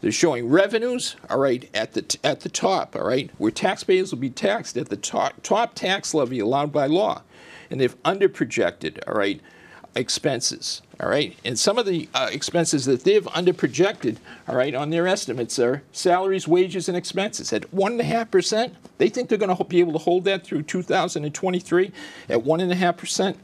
They're 0.00 0.12
showing 0.12 0.48
revenues, 0.48 1.14
all 1.28 1.38
right, 1.38 1.68
at 1.74 1.92
the 1.92 2.18
at 2.24 2.40
the 2.40 2.48
top, 2.48 2.96
all 2.96 3.06
right, 3.06 3.30
where 3.36 3.50
taxpayers 3.50 4.12
will 4.12 4.18
be 4.18 4.30
taxed 4.30 4.78
at 4.78 4.88
the 4.88 4.96
top, 4.96 5.42
top 5.42 5.74
tax 5.74 6.14
levy 6.14 6.38
allowed 6.38 6.72
by 6.72 6.86
law, 6.86 7.20
and 7.70 7.78
they've 7.78 8.02
underprojected, 8.02 9.00
all 9.06 9.12
right, 9.12 9.38
expenses, 9.94 10.82
all 11.00 11.08
right, 11.08 11.36
and 11.44 11.58
some 11.58 11.78
of 11.78 11.86
the 11.86 12.08
uh, 12.14 12.28
expenses 12.32 12.84
that 12.86 13.04
they've 13.04 13.24
underprojected, 13.24 14.16
all 14.48 14.56
right, 14.56 14.74
on 14.74 14.90
their 14.90 15.06
estimates 15.06 15.58
are 15.58 15.82
salaries, 15.92 16.48
wages, 16.48 16.88
and 16.88 16.96
expenses 16.96 17.52
at 17.52 17.72
one 17.72 17.92
and 17.92 18.00
a 18.00 18.04
half 18.04 18.30
percent. 18.30 18.74
They 18.98 19.08
think 19.08 19.28
they're 19.28 19.38
going 19.38 19.54
to 19.54 19.64
be 19.64 19.80
able 19.80 19.92
to 19.92 19.98
hold 19.98 20.24
that 20.24 20.44
through 20.44 20.62
2023 20.62 21.92
at 22.28 22.42
one 22.42 22.60
and 22.60 22.72
a 22.72 22.76
half 22.76 22.96
percent. 22.96 23.38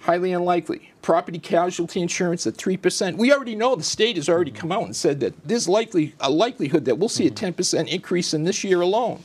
Highly 0.00 0.32
unlikely. 0.32 0.92
Property 1.02 1.40
casualty 1.40 2.00
insurance 2.00 2.46
at 2.46 2.54
3%. 2.54 3.16
We 3.16 3.32
already 3.32 3.56
know 3.56 3.74
the 3.74 3.82
state 3.82 4.14
has 4.16 4.28
already 4.28 4.52
come 4.52 4.70
out 4.70 4.84
and 4.84 4.94
said 4.94 5.18
that 5.20 5.34
there's 5.44 5.68
likely 5.68 6.14
a 6.20 6.30
likelihood 6.30 6.84
that 6.84 6.96
we'll 6.96 7.08
see 7.08 7.26
a 7.26 7.30
10% 7.30 7.88
increase 7.88 8.32
in 8.32 8.44
this 8.44 8.62
year 8.62 8.80
alone. 8.80 9.24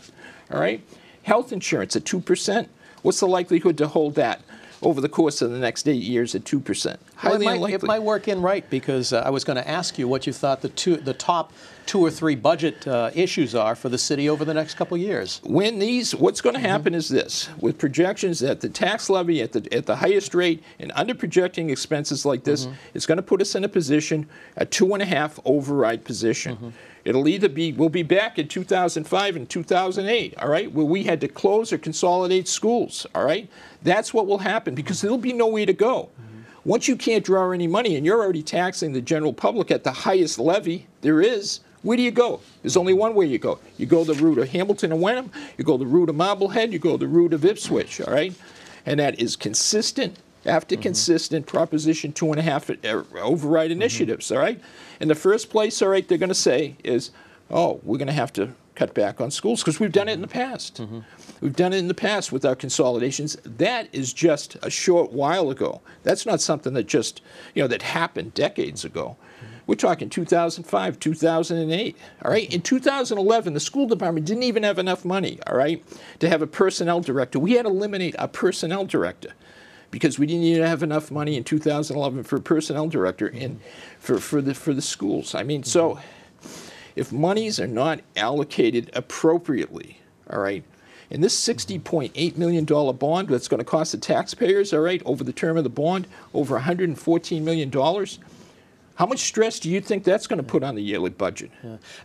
All 0.52 0.60
right? 0.60 0.82
Health 1.22 1.54
insurance 1.54 1.96
at 1.96 2.04
2%. 2.04 2.68
What's 3.04 3.20
the 3.20 3.28
likelihood 3.28 3.78
to 3.78 3.88
hold 3.88 4.16
that 4.16 4.42
over 4.82 5.00
the 5.02 5.10
course 5.10 5.42
of 5.42 5.52
the 5.52 5.60
next 5.60 5.88
eight 5.88 6.02
years 6.02 6.34
at 6.36 6.44
2%? 6.44 6.86
Well, 6.86 6.98
Highly 7.16 7.36
it, 7.36 7.46
might, 7.46 7.56
unlikely. 7.56 7.74
it 7.76 7.84
might 7.84 8.04
work 8.04 8.28
in 8.28 8.42
right 8.42 8.68
because 8.70 9.14
uh, 9.14 9.22
I 9.26 9.30
was 9.30 9.44
going 9.44 9.58
to 9.58 9.68
ask 9.68 9.98
you 10.00 10.08
what 10.08 10.26
you 10.26 10.34
thought 10.34 10.62
the 10.62 10.70
two 10.70 10.98
the 10.98 11.14
top 11.14 11.54
two 11.86 12.00
or 12.00 12.10
three 12.12 12.36
budget 12.36 12.88
uh, 12.88 13.10
issues 13.14 13.54
are 13.56 13.76
for 13.76 13.90
the 13.90 13.98
city 13.98 14.30
over 14.30 14.46
the 14.46 14.54
next 14.54 14.76
couple 14.76 14.96
of 14.96 15.02
years. 15.02 15.42
when 15.44 15.80
these 15.80 16.16
what's 16.16 16.42
going 16.42 16.56
to 16.56 16.60
happen 16.62 16.94
is 16.94 17.10
this 17.10 17.50
with 17.60 17.78
projections 17.78 18.40
that 18.40 18.62
the 18.62 18.70
tax 18.70 19.10
levy 19.10 19.42
at 19.42 19.52
the 19.52 19.74
at 19.74 19.86
the 19.86 19.96
highest 19.96 20.34
rate 20.36 20.64
and 20.80 20.92
under 20.96 21.14
projecting 21.14 21.70
expenses 21.70 22.26
like 22.26 22.44
this 22.44 22.68
it's 22.94 23.06
going 23.06 23.18
to 23.18 23.24
put 23.24 23.42
us 23.42 23.56
in 23.56 23.64
a 23.64 23.70
position 23.70 24.28
a 24.58 24.66
two 24.66 24.94
and 24.94 25.02
a 25.02 25.06
half 25.06 25.40
override 25.46 26.04
position 26.06 26.74
it'll 27.06 27.28
either 27.28 27.50
be 27.50 27.72
we'll 27.74 27.90
be 27.90 28.04
back 28.04 28.38
in 28.38 28.48
2005 28.48 29.36
and 29.36 29.50
2008 29.50 30.38
all 30.38 30.50
right 30.50 30.72
where 30.72 30.86
we 30.86 31.04
had 31.04 31.22
to 31.22 31.28
close 31.28 31.74
or 31.74 31.78
consolidate 31.78 32.48
schools 32.48 33.06
all 33.16 33.26
right 33.26 33.50
that's 33.82 34.14
what 34.14 34.28
will 34.28 34.40
happen 34.40 34.76
because 34.76 35.02
there'll 35.02 35.18
be 35.18 35.34
no 35.34 35.48
way 35.48 35.66
to 35.66 35.74
go 35.74 36.10
once 36.64 36.88
you 36.88 36.96
can't 36.96 37.26
draw 37.26 37.52
any 37.52 37.66
money 37.66 37.96
and 37.96 38.06
you're 38.06 38.22
already 38.22 38.44
taxing 38.44 38.94
the 38.94 39.02
general 39.02 39.34
public 39.34 39.72
at 39.72 39.84
the 39.84 39.92
highest 39.92 40.38
levy 40.38 40.86
there 41.02 41.22
is, 41.22 41.62
where 41.82 41.98
do 41.98 42.04
you 42.04 42.12
go? 42.12 42.40
There's 42.62 42.78
only 42.78 42.94
one 42.94 43.16
way 43.16 43.26
you 43.26 43.40
go. 43.40 43.58
You 43.78 43.88
go 43.88 44.04
the 44.04 44.14
route 44.14 44.38
of 44.38 44.50
Hamilton 44.50 44.92
and 44.92 45.02
Wenham, 45.02 45.32
you 45.58 45.64
go 45.64 45.78
the 45.78 45.88
route 45.88 46.10
of 46.10 46.16
Marblehead, 46.16 46.72
you 46.72 46.78
go 46.78 46.98
the 46.98 47.08
route 47.08 47.34
of 47.34 47.44
Ipswich, 47.44 48.00
all 48.02 48.14
right? 48.14 48.34
And 48.86 49.00
that 49.00 49.20
is 49.20 49.36
consistent 49.36 50.18
after 50.46 50.76
mm-hmm. 50.76 50.84
consistent 50.84 51.46
Proposition 51.46 52.14
two 52.14 52.32
and 52.32 52.40
a 52.40 52.44
half 52.44 52.70
uh, 52.70 52.74
override 53.16 53.72
mm-hmm. 53.72 53.82
initiatives, 53.82 54.32
all 54.32 54.40
right? 54.40 54.60
In 55.00 55.08
the 55.08 55.16
first 55.16 55.50
place, 55.50 55.82
all 55.82 55.90
right, 55.90 56.08
they're 56.08 56.18
going 56.18 56.30
to 56.30 56.36
say 56.36 56.76
is, 56.84 57.12
oh, 57.50 57.80
we're 57.84 57.98
going 57.98 58.08
to 58.08 58.14
have 58.14 58.34
to 58.34 58.54
cut 58.76 58.94
back 58.94 59.20
on 59.20 59.30
schools 59.32 59.62
because 59.62 59.76
mm-hmm. 59.76 59.86
we've 59.86 59.92
done 59.92 60.08
it 60.08 60.14
in 60.14 60.22
the 60.22 60.28
past. 60.28 60.82
We've 61.42 61.56
done 61.56 61.74
it 61.74 61.78
in 61.78 61.88
the 61.88 61.94
past 61.94 62.32
with 62.32 62.46
our 62.46 62.56
consolidations. 62.56 63.36
That 63.44 63.90
is 63.92 64.14
just 64.14 64.56
a 64.62 64.70
short 64.70 65.12
while 65.12 65.50
ago. 65.50 65.82
That's 66.04 66.26
not 66.26 66.42
something 66.42 66.74
that 66.74 66.88
just, 66.88 67.22
you 67.54 67.62
know, 67.62 67.68
that 67.68 67.82
happened 67.82 68.34
decades 68.34 68.86
ago. 68.86 69.18
We're 69.68 69.76
talking 69.76 70.10
2005, 70.10 71.00
2008. 71.00 71.98
All 72.24 72.32
right. 72.32 72.54
In 72.54 72.62
2011, 72.62 73.54
the 73.54 73.60
school 73.60 73.88
department 73.88 74.26
didn't 74.26 74.44
even 74.44 74.64
have 74.64 74.80
enough 74.80 75.06
money. 75.06 75.40
All 75.48 75.56
right, 75.56 75.84
to 76.20 76.30
have 76.30 76.42
a 76.42 76.48
personnel 76.48 77.00
director. 77.00 77.40
We 77.40 77.54
had 77.54 77.64
to 77.64 77.70
eliminate 77.70 78.16
a 78.20 78.28
personnel 78.28 78.86
director 78.86 79.34
because 79.92 80.18
we 80.18 80.26
didn't 80.26 80.44
even 80.44 80.64
have 80.64 80.82
enough 80.82 81.12
money 81.12 81.38
in 81.38 81.44
2011 81.44 82.24
for 82.24 82.38
a 82.38 82.42
personnel 82.42 82.88
director 82.88 83.28
and 83.28 83.60
for, 84.00 84.20
for 84.20 84.42
the 84.42 84.56
for 84.56 84.74
the 84.74 84.82
schools. 84.82 85.36
I 85.36 85.44
mean, 85.44 85.64
so 85.64 85.96
mm-hmm. 85.96 86.72
if 86.96 87.12
monies 87.12 87.60
are 87.60 87.68
not 87.68 88.00
allocated 88.16 88.90
appropriately, 88.94 90.00
all 90.30 90.40
right, 90.40 90.64
and 91.12 91.22
this 91.22 91.40
$60.8 91.46 92.38
million 92.38 92.64
bond 92.64 93.28
that's 93.28 93.50
going 93.50 93.60
to 93.60 93.66
cost 93.66 93.92
the 93.92 93.98
taxpayers, 93.98 94.74
all 94.74 94.80
right, 94.80 95.02
over 95.06 95.26
the 95.26 95.34
term 95.34 95.58
of 95.58 95.66
the 95.66 95.70
bond, 95.70 96.08
over 96.34 96.58
$114 96.58 97.42
million, 97.42 97.70
how 99.02 99.08
much 99.08 99.22
stress 99.22 99.58
do 99.58 99.68
you 99.68 99.82
think 99.82 100.04
that's 100.04 100.28
going 100.28 100.38
to 100.38 100.44
put 100.44 100.62
on 100.62 100.76
the 100.76 100.82
yearly 100.84 101.10
budget? 101.10 101.50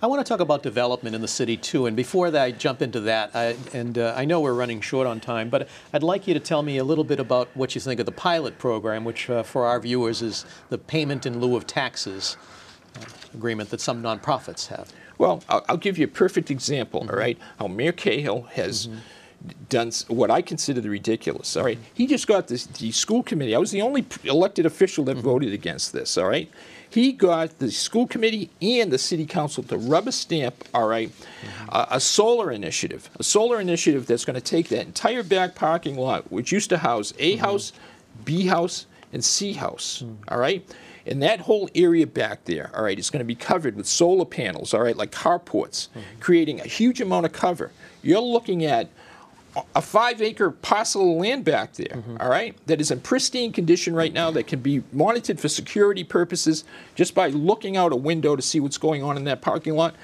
I 0.00 0.06
want 0.06 0.24
to 0.24 0.26
talk 0.26 0.40
about 0.40 0.62
development 0.62 1.14
in 1.14 1.20
the 1.20 1.28
city 1.28 1.58
too. 1.58 1.84
And 1.84 1.94
before 1.94 2.30
that, 2.30 2.42
I 2.42 2.52
jump 2.52 2.80
into 2.80 3.00
that, 3.00 3.32
I, 3.34 3.54
and 3.74 3.98
uh, 3.98 4.14
I 4.16 4.24
know 4.24 4.40
we're 4.40 4.54
running 4.54 4.80
short 4.80 5.06
on 5.06 5.20
time, 5.20 5.50
but 5.50 5.68
I'd 5.92 6.02
like 6.02 6.26
you 6.26 6.32
to 6.32 6.40
tell 6.40 6.62
me 6.62 6.78
a 6.78 6.84
little 6.84 7.04
bit 7.04 7.20
about 7.20 7.54
what 7.54 7.74
you 7.74 7.82
think 7.82 8.00
of 8.00 8.06
the 8.06 8.12
pilot 8.12 8.56
program, 8.56 9.04
which 9.04 9.28
uh, 9.28 9.42
for 9.42 9.66
our 9.66 9.78
viewers 9.78 10.22
is 10.22 10.46
the 10.70 10.78
payment 10.78 11.26
in 11.26 11.38
lieu 11.38 11.54
of 11.54 11.66
taxes 11.66 12.38
uh, 12.98 13.04
agreement 13.34 13.68
that 13.68 13.82
some 13.82 14.02
nonprofits 14.02 14.68
have. 14.68 14.90
Well, 15.18 15.42
I'll, 15.50 15.66
I'll 15.68 15.76
give 15.76 15.98
you 15.98 16.06
a 16.06 16.08
perfect 16.08 16.50
example, 16.50 17.06
all 17.10 17.18
right, 17.18 17.36
how 17.58 17.66
Mayor 17.66 17.92
Cahill 17.92 18.44
has 18.54 18.88
done 19.68 19.90
what 20.08 20.30
I 20.30 20.42
consider 20.42 20.80
the 20.80 20.90
ridiculous. 20.90 21.56
All 21.56 21.64
right, 21.64 21.78
he 21.94 22.06
just 22.06 22.26
got 22.26 22.48
this, 22.48 22.66
the 22.66 22.92
school 22.92 23.22
committee. 23.22 23.54
I 23.54 23.58
was 23.58 23.70
the 23.70 23.82
only 23.82 24.06
elected 24.24 24.66
official 24.66 25.04
that 25.04 25.16
mm-hmm. 25.16 25.24
voted 25.24 25.52
against 25.52 25.92
this. 25.92 26.16
All 26.16 26.28
right, 26.28 26.50
he 26.88 27.12
got 27.12 27.58
the 27.58 27.70
school 27.70 28.06
committee 28.06 28.50
and 28.60 28.90
the 28.90 28.98
city 28.98 29.26
council 29.26 29.62
to 29.64 29.76
rubber 29.76 30.12
stamp. 30.12 30.64
All 30.74 30.88
right, 30.88 31.10
mm-hmm. 31.10 31.68
a, 31.70 31.86
a 31.92 32.00
solar 32.00 32.50
initiative, 32.50 33.10
a 33.18 33.24
solar 33.24 33.60
initiative 33.60 34.06
that's 34.06 34.24
going 34.24 34.34
to 34.34 34.40
take 34.40 34.68
that 34.68 34.86
entire 34.86 35.22
back 35.22 35.54
parking 35.54 35.96
lot, 35.96 36.30
which 36.30 36.52
used 36.52 36.70
to 36.70 36.78
house 36.78 37.12
A 37.18 37.34
mm-hmm. 37.34 37.44
house, 37.44 37.72
B 38.24 38.46
house, 38.46 38.86
and 39.12 39.24
C 39.24 39.52
house. 39.52 40.02
Mm. 40.04 40.16
All 40.28 40.38
right. 40.38 40.68
And 41.06 41.22
that 41.22 41.40
whole 41.40 41.70
area 41.74 42.04
back 42.04 42.44
there, 42.46 42.70
all 42.74 42.82
right, 42.82 42.98
is 42.98 43.10
going 43.10 43.20
to 43.20 43.24
be 43.24 43.36
covered 43.36 43.76
with 43.76 43.86
solar 43.86 44.24
panels, 44.24 44.74
all 44.74 44.82
right, 44.82 44.96
like 44.96 45.12
carports, 45.12 45.86
creating 46.18 46.60
a 46.60 46.66
huge 46.66 47.00
amount 47.00 47.26
of 47.26 47.32
cover. 47.32 47.70
You're 48.02 48.20
looking 48.20 48.64
at 48.64 48.88
a 49.74 49.82
five 49.82 50.20
acre 50.20 50.50
parcel 50.50 51.12
of 51.12 51.20
land 51.20 51.44
back 51.44 51.74
there, 51.74 51.86
mm-hmm. 51.86 52.16
all 52.20 52.28
right, 52.28 52.56
that 52.66 52.80
is 52.80 52.90
in 52.90 53.00
pristine 53.00 53.52
condition 53.52 53.94
right 53.94 54.12
now 54.12 54.30
that 54.30 54.46
can 54.46 54.60
be 54.60 54.82
monitored 54.92 55.40
for 55.40 55.48
security 55.48 56.04
purposes 56.04 56.64
just 56.94 57.14
by 57.14 57.28
looking 57.28 57.76
out 57.76 57.92
a 57.92 57.96
window 57.96 58.36
to 58.36 58.42
see 58.42 58.60
what's 58.60 58.78
going 58.78 59.02
on 59.02 59.16
in 59.16 59.24
that 59.24 59.40
parking 59.40 59.74
lot. 59.74 59.94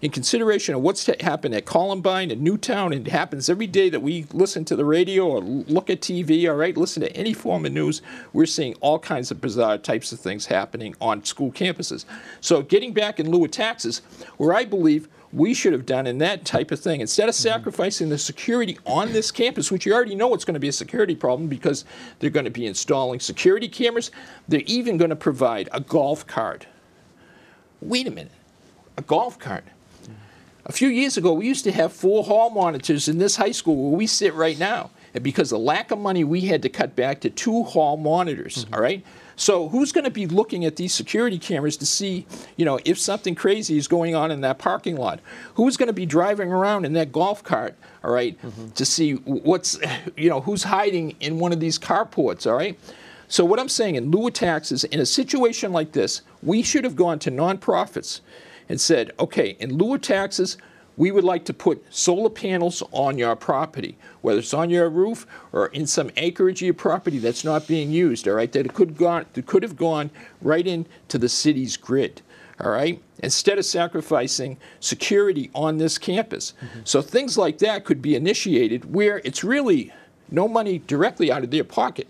In 0.00 0.10
consideration 0.10 0.74
of 0.74 0.82
what's 0.82 1.06
happened 1.20 1.54
at 1.54 1.66
Columbine 1.66 2.30
and 2.30 2.42
Newtown, 2.42 2.92
and 2.92 3.06
it 3.06 3.10
happens 3.10 3.48
every 3.48 3.66
day 3.66 3.88
that 3.90 4.00
we 4.00 4.26
listen 4.32 4.64
to 4.66 4.76
the 4.76 4.84
radio 4.84 5.26
or 5.26 5.40
look 5.40 5.90
at 5.90 6.00
TV, 6.00 6.48
all 6.48 6.56
right, 6.56 6.76
listen 6.76 7.02
to 7.02 7.16
any 7.16 7.32
form 7.32 7.66
of 7.66 7.72
news, 7.72 8.02
we're 8.32 8.46
seeing 8.46 8.74
all 8.74 8.98
kinds 8.98 9.30
of 9.30 9.40
bizarre 9.40 9.78
types 9.78 10.12
of 10.12 10.20
things 10.20 10.46
happening 10.46 10.94
on 11.00 11.24
school 11.24 11.50
campuses. 11.50 12.04
So, 12.40 12.62
getting 12.62 12.92
back 12.92 13.18
in 13.18 13.30
lieu 13.30 13.44
of 13.44 13.50
taxes, 13.50 14.02
where 14.36 14.54
I 14.54 14.64
believe 14.64 15.08
we 15.32 15.54
should 15.54 15.72
have 15.72 15.86
done 15.86 16.06
in 16.06 16.18
that 16.18 16.44
type 16.44 16.70
of 16.70 16.80
thing. 16.80 17.00
Instead 17.00 17.28
of 17.28 17.34
mm-hmm. 17.34 17.48
sacrificing 17.48 18.08
the 18.08 18.18
security 18.18 18.78
on 18.84 19.12
this 19.12 19.30
campus, 19.30 19.70
which 19.70 19.86
you 19.86 19.94
already 19.94 20.14
know 20.14 20.34
it's 20.34 20.44
going 20.44 20.54
to 20.54 20.60
be 20.60 20.68
a 20.68 20.72
security 20.72 21.14
problem 21.14 21.48
because 21.48 21.84
they're 22.18 22.30
going 22.30 22.44
to 22.44 22.50
be 22.50 22.66
installing 22.66 23.20
security 23.20 23.68
cameras, 23.68 24.10
they're 24.48 24.62
even 24.66 24.96
going 24.96 25.10
to 25.10 25.16
provide 25.16 25.68
a 25.72 25.80
golf 25.80 26.26
cart. 26.26 26.66
Wait 27.80 28.06
a 28.06 28.10
minute, 28.10 28.32
a 28.96 29.02
golf 29.02 29.38
cart. 29.38 29.64
Mm-hmm. 30.02 30.12
A 30.66 30.72
few 30.72 30.88
years 30.88 31.16
ago, 31.16 31.32
we 31.32 31.46
used 31.46 31.64
to 31.64 31.72
have 31.72 31.92
four 31.92 32.24
hall 32.24 32.50
monitors 32.50 33.08
in 33.08 33.18
this 33.18 33.36
high 33.36 33.52
school 33.52 33.90
where 33.90 33.96
we 33.96 34.06
sit 34.06 34.34
right 34.34 34.58
now. 34.58 34.90
And 35.14 35.24
because 35.24 35.52
of 35.52 35.60
lack 35.60 35.90
of 35.90 35.98
money, 35.98 36.24
we 36.24 36.42
had 36.42 36.62
to 36.62 36.68
cut 36.68 36.94
back 36.94 37.20
to 37.20 37.30
two 37.30 37.64
hall 37.64 37.96
monitors, 37.96 38.64
mm-hmm. 38.64 38.74
all 38.74 38.80
right? 38.80 39.04
So 39.40 39.70
who's 39.70 39.90
going 39.90 40.04
to 40.04 40.10
be 40.10 40.26
looking 40.26 40.66
at 40.66 40.76
these 40.76 40.92
security 40.92 41.38
cameras 41.38 41.78
to 41.78 41.86
see, 41.86 42.26
you 42.58 42.66
know, 42.66 42.78
if 42.84 42.98
something 42.98 43.34
crazy 43.34 43.78
is 43.78 43.88
going 43.88 44.14
on 44.14 44.30
in 44.30 44.42
that 44.42 44.58
parking 44.58 44.98
lot? 44.98 45.18
Who's 45.54 45.78
going 45.78 45.86
to 45.86 45.94
be 45.94 46.04
driving 46.04 46.52
around 46.52 46.84
in 46.84 46.92
that 46.92 47.10
golf 47.10 47.42
cart, 47.42 47.74
all 48.04 48.12
right, 48.12 48.36
mm-hmm. 48.42 48.68
to 48.72 48.84
see 48.84 49.14
what's, 49.14 49.78
you 50.14 50.28
know, 50.28 50.42
who's 50.42 50.64
hiding 50.64 51.16
in 51.20 51.38
one 51.38 51.54
of 51.54 51.60
these 51.60 51.78
carports, 51.78 52.46
all 52.46 52.54
right? 52.54 52.78
So 53.28 53.42
what 53.46 53.58
I'm 53.58 53.70
saying, 53.70 53.94
in 53.94 54.10
lieu 54.10 54.26
of 54.26 54.34
taxes, 54.34 54.84
in 54.84 55.00
a 55.00 55.06
situation 55.06 55.72
like 55.72 55.92
this, 55.92 56.20
we 56.42 56.62
should 56.62 56.84
have 56.84 56.94
gone 56.94 57.18
to 57.20 57.30
nonprofits 57.30 58.20
and 58.68 58.78
said, 58.78 59.10
okay, 59.18 59.56
in 59.58 59.78
lieu 59.78 59.94
of 59.94 60.02
taxes, 60.02 60.58
we 60.96 61.10
would 61.10 61.24
like 61.24 61.44
to 61.46 61.54
put 61.54 61.82
solar 61.90 62.30
panels 62.30 62.82
on 62.92 63.16
your 63.16 63.34
property, 63.36 63.96
whether 64.20 64.40
it's 64.40 64.52
on 64.52 64.70
your 64.70 64.88
roof 64.88 65.26
or 65.52 65.66
in 65.68 65.86
some 65.86 66.10
acreage 66.16 66.60
of 66.60 66.66
your 66.66 66.74
property 66.74 67.18
that's 67.18 67.44
not 67.44 67.66
being 67.66 67.90
used, 67.90 68.28
all 68.28 68.34
right, 68.34 68.52
that 68.52 68.66
it 68.66 68.74
could, 68.74 68.96
gone, 68.96 69.26
that 69.32 69.46
could 69.46 69.62
have 69.62 69.76
gone 69.76 70.10
right 70.42 70.66
into 70.66 71.18
the 71.18 71.28
city's 71.28 71.76
grid, 71.76 72.20
all 72.60 72.70
right, 72.70 73.02
instead 73.20 73.58
of 73.58 73.64
sacrificing 73.64 74.58
security 74.80 75.50
on 75.54 75.78
this 75.78 75.96
campus. 75.96 76.52
Mm-hmm. 76.60 76.80
So 76.84 77.00
things 77.00 77.38
like 77.38 77.58
that 77.58 77.84
could 77.84 78.02
be 78.02 78.14
initiated 78.14 78.92
where 78.92 79.22
it's 79.24 79.42
really 79.42 79.92
no 80.30 80.48
money 80.48 80.78
directly 80.86 81.32
out 81.32 81.44
of 81.44 81.50
their 81.50 81.64
pocket, 81.64 82.08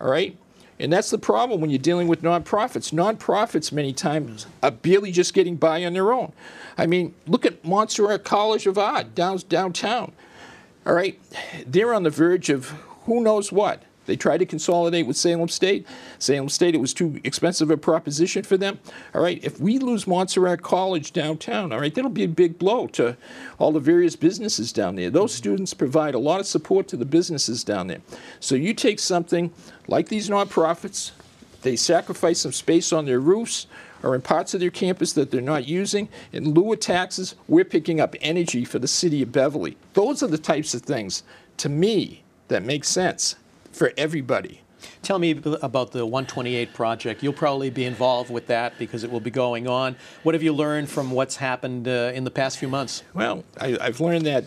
all 0.00 0.10
right? 0.10 0.36
And 0.78 0.92
that's 0.92 1.10
the 1.10 1.18
problem 1.18 1.60
when 1.60 1.70
you're 1.70 1.78
dealing 1.78 2.06
with 2.06 2.22
nonprofits. 2.22 2.92
Nonprofits, 2.92 3.72
many 3.72 3.92
times, 3.92 4.46
are 4.62 4.70
barely 4.70 5.10
just 5.10 5.32
getting 5.32 5.56
by 5.56 5.84
on 5.84 5.94
their 5.94 6.12
own. 6.12 6.32
I 6.76 6.86
mean, 6.86 7.14
look 7.26 7.46
at 7.46 7.64
Montserrat 7.64 8.24
College 8.24 8.66
of 8.66 8.76
Art 8.76 9.14
down, 9.14 9.38
downtown. 9.48 10.12
All 10.86 10.92
right, 10.94 11.18
they're 11.66 11.94
on 11.94 12.02
the 12.02 12.10
verge 12.10 12.50
of 12.50 12.68
who 13.06 13.20
knows 13.22 13.50
what. 13.50 13.82
They 14.06 14.16
tried 14.16 14.38
to 14.38 14.46
consolidate 14.46 15.06
with 15.06 15.16
Salem 15.16 15.48
State. 15.48 15.86
Salem 16.18 16.48
State, 16.48 16.74
it 16.74 16.80
was 16.80 16.94
too 16.94 17.20
expensive 17.24 17.70
a 17.70 17.76
proposition 17.76 18.42
for 18.42 18.56
them. 18.56 18.78
All 19.14 19.22
right, 19.22 19.42
if 19.44 19.60
we 19.60 19.78
lose 19.78 20.06
Montserrat 20.06 20.62
College 20.62 21.12
downtown, 21.12 21.72
all 21.72 21.80
right, 21.80 21.94
that'll 21.94 22.10
be 22.10 22.24
a 22.24 22.28
big 22.28 22.58
blow 22.58 22.86
to 22.88 23.16
all 23.58 23.72
the 23.72 23.80
various 23.80 24.16
businesses 24.16 24.72
down 24.72 24.96
there. 24.96 25.10
Those 25.10 25.34
students 25.34 25.74
provide 25.74 26.14
a 26.14 26.18
lot 26.18 26.40
of 26.40 26.46
support 26.46 26.88
to 26.88 26.96
the 26.96 27.04
businesses 27.04 27.64
down 27.64 27.88
there. 27.88 28.00
So 28.40 28.54
you 28.54 28.72
take 28.74 28.98
something 28.98 29.52
like 29.88 30.08
these 30.08 30.28
nonprofits, 30.28 31.12
they 31.62 31.76
sacrifice 31.76 32.40
some 32.40 32.52
space 32.52 32.92
on 32.92 33.06
their 33.06 33.20
roofs 33.20 33.66
or 34.02 34.14
in 34.14 34.22
parts 34.22 34.54
of 34.54 34.60
their 34.60 34.70
campus 34.70 35.12
that 35.14 35.30
they're 35.30 35.40
not 35.40 35.66
using. 35.66 36.08
In 36.32 36.54
lieu 36.54 36.72
of 36.72 36.80
taxes, 36.80 37.34
we're 37.48 37.64
picking 37.64 38.00
up 38.00 38.14
energy 38.20 38.64
for 38.64 38.78
the 38.78 38.86
city 38.86 39.22
of 39.22 39.32
Beverly. 39.32 39.76
Those 39.94 40.22
are 40.22 40.28
the 40.28 40.38
types 40.38 40.74
of 40.74 40.82
things, 40.82 41.22
to 41.56 41.68
me, 41.68 42.22
that 42.48 42.62
make 42.62 42.84
sense 42.84 43.36
for 43.76 43.92
everybody. 43.96 44.62
Tell 45.02 45.18
me 45.18 45.40
about 45.62 45.92
the 45.92 46.04
128 46.04 46.72
project. 46.74 47.22
You'll 47.22 47.32
probably 47.32 47.70
be 47.70 47.84
involved 47.84 48.30
with 48.30 48.46
that 48.48 48.78
because 48.78 49.04
it 49.04 49.10
will 49.10 49.20
be 49.20 49.30
going 49.30 49.68
on. 49.68 49.96
What 50.22 50.34
have 50.34 50.42
you 50.42 50.52
learned 50.52 50.88
from 50.88 51.10
what's 51.10 51.36
happened 51.36 51.86
uh, 51.86 52.12
in 52.14 52.24
the 52.24 52.30
past 52.30 52.58
few 52.58 52.68
months? 52.68 53.02
Well, 53.14 53.44
I, 53.60 53.76
I've 53.80 54.00
learned 54.00 54.26
that 54.26 54.44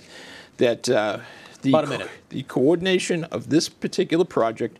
that 0.57 0.89
uh, 0.89 1.19
the 1.61 1.71
minute. 1.71 2.09
the 2.29 2.43
coordination 2.43 3.23
of 3.25 3.49
this 3.49 3.69
particular 3.69 4.25
project, 4.25 4.79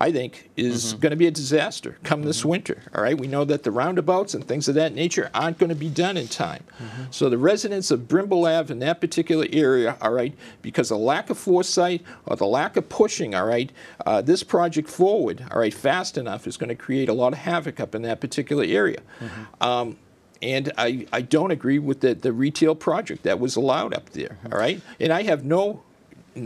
I 0.00 0.12
think, 0.12 0.48
is 0.56 0.94
going 0.94 1.10
to 1.10 1.16
be 1.16 1.26
a 1.26 1.30
disaster 1.32 1.98
come 2.04 2.22
this 2.22 2.44
winter. 2.44 2.82
All 2.94 3.02
right, 3.02 3.18
we 3.18 3.26
know 3.26 3.44
that 3.44 3.64
the 3.64 3.72
roundabouts 3.72 4.32
and 4.32 4.46
things 4.46 4.68
of 4.68 4.76
that 4.76 4.94
nature 4.94 5.28
aren't 5.34 5.58
going 5.58 5.70
to 5.70 5.74
be 5.74 5.88
done 5.88 6.16
in 6.16 6.28
time. 6.28 6.62
So 7.10 7.28
the 7.28 7.36
residents 7.36 7.90
of 7.90 8.02
Brimbal 8.02 8.48
Ave 8.48 8.72
in 8.72 8.78
that 8.78 9.00
particular 9.00 9.46
area, 9.52 9.96
all 10.00 10.12
right, 10.12 10.34
because 10.62 10.92
of 10.92 10.98
lack 10.98 11.30
of 11.30 11.38
foresight 11.38 12.02
or 12.26 12.36
the 12.36 12.46
lack 12.46 12.76
of 12.76 12.88
pushing, 12.88 13.34
all 13.34 13.46
right, 13.46 13.72
uh, 14.06 14.22
this 14.22 14.44
project 14.44 14.88
forward, 14.88 15.44
all 15.50 15.58
right, 15.58 15.74
fast 15.74 16.16
enough 16.16 16.46
is 16.46 16.56
going 16.56 16.68
to 16.68 16.76
create 16.76 17.08
a 17.08 17.12
lot 17.12 17.32
of 17.32 17.40
havoc 17.40 17.80
up 17.80 17.94
in 17.94 18.02
that 18.02 18.20
particular 18.20 18.64
area. 18.64 19.00
Um, 19.60 19.96
and 20.40 20.72
I, 20.78 21.08
I 21.12 21.22
don't 21.22 21.50
agree 21.50 21.80
with 21.80 22.00
the, 22.00 22.14
the 22.14 22.32
retail 22.32 22.76
project 22.76 23.24
that 23.24 23.40
was 23.40 23.56
allowed 23.56 23.92
up 23.94 24.10
there. 24.10 24.38
All 24.52 24.58
right, 24.58 24.80
and 25.00 25.12
I 25.12 25.24
have 25.24 25.44
no 25.44 25.82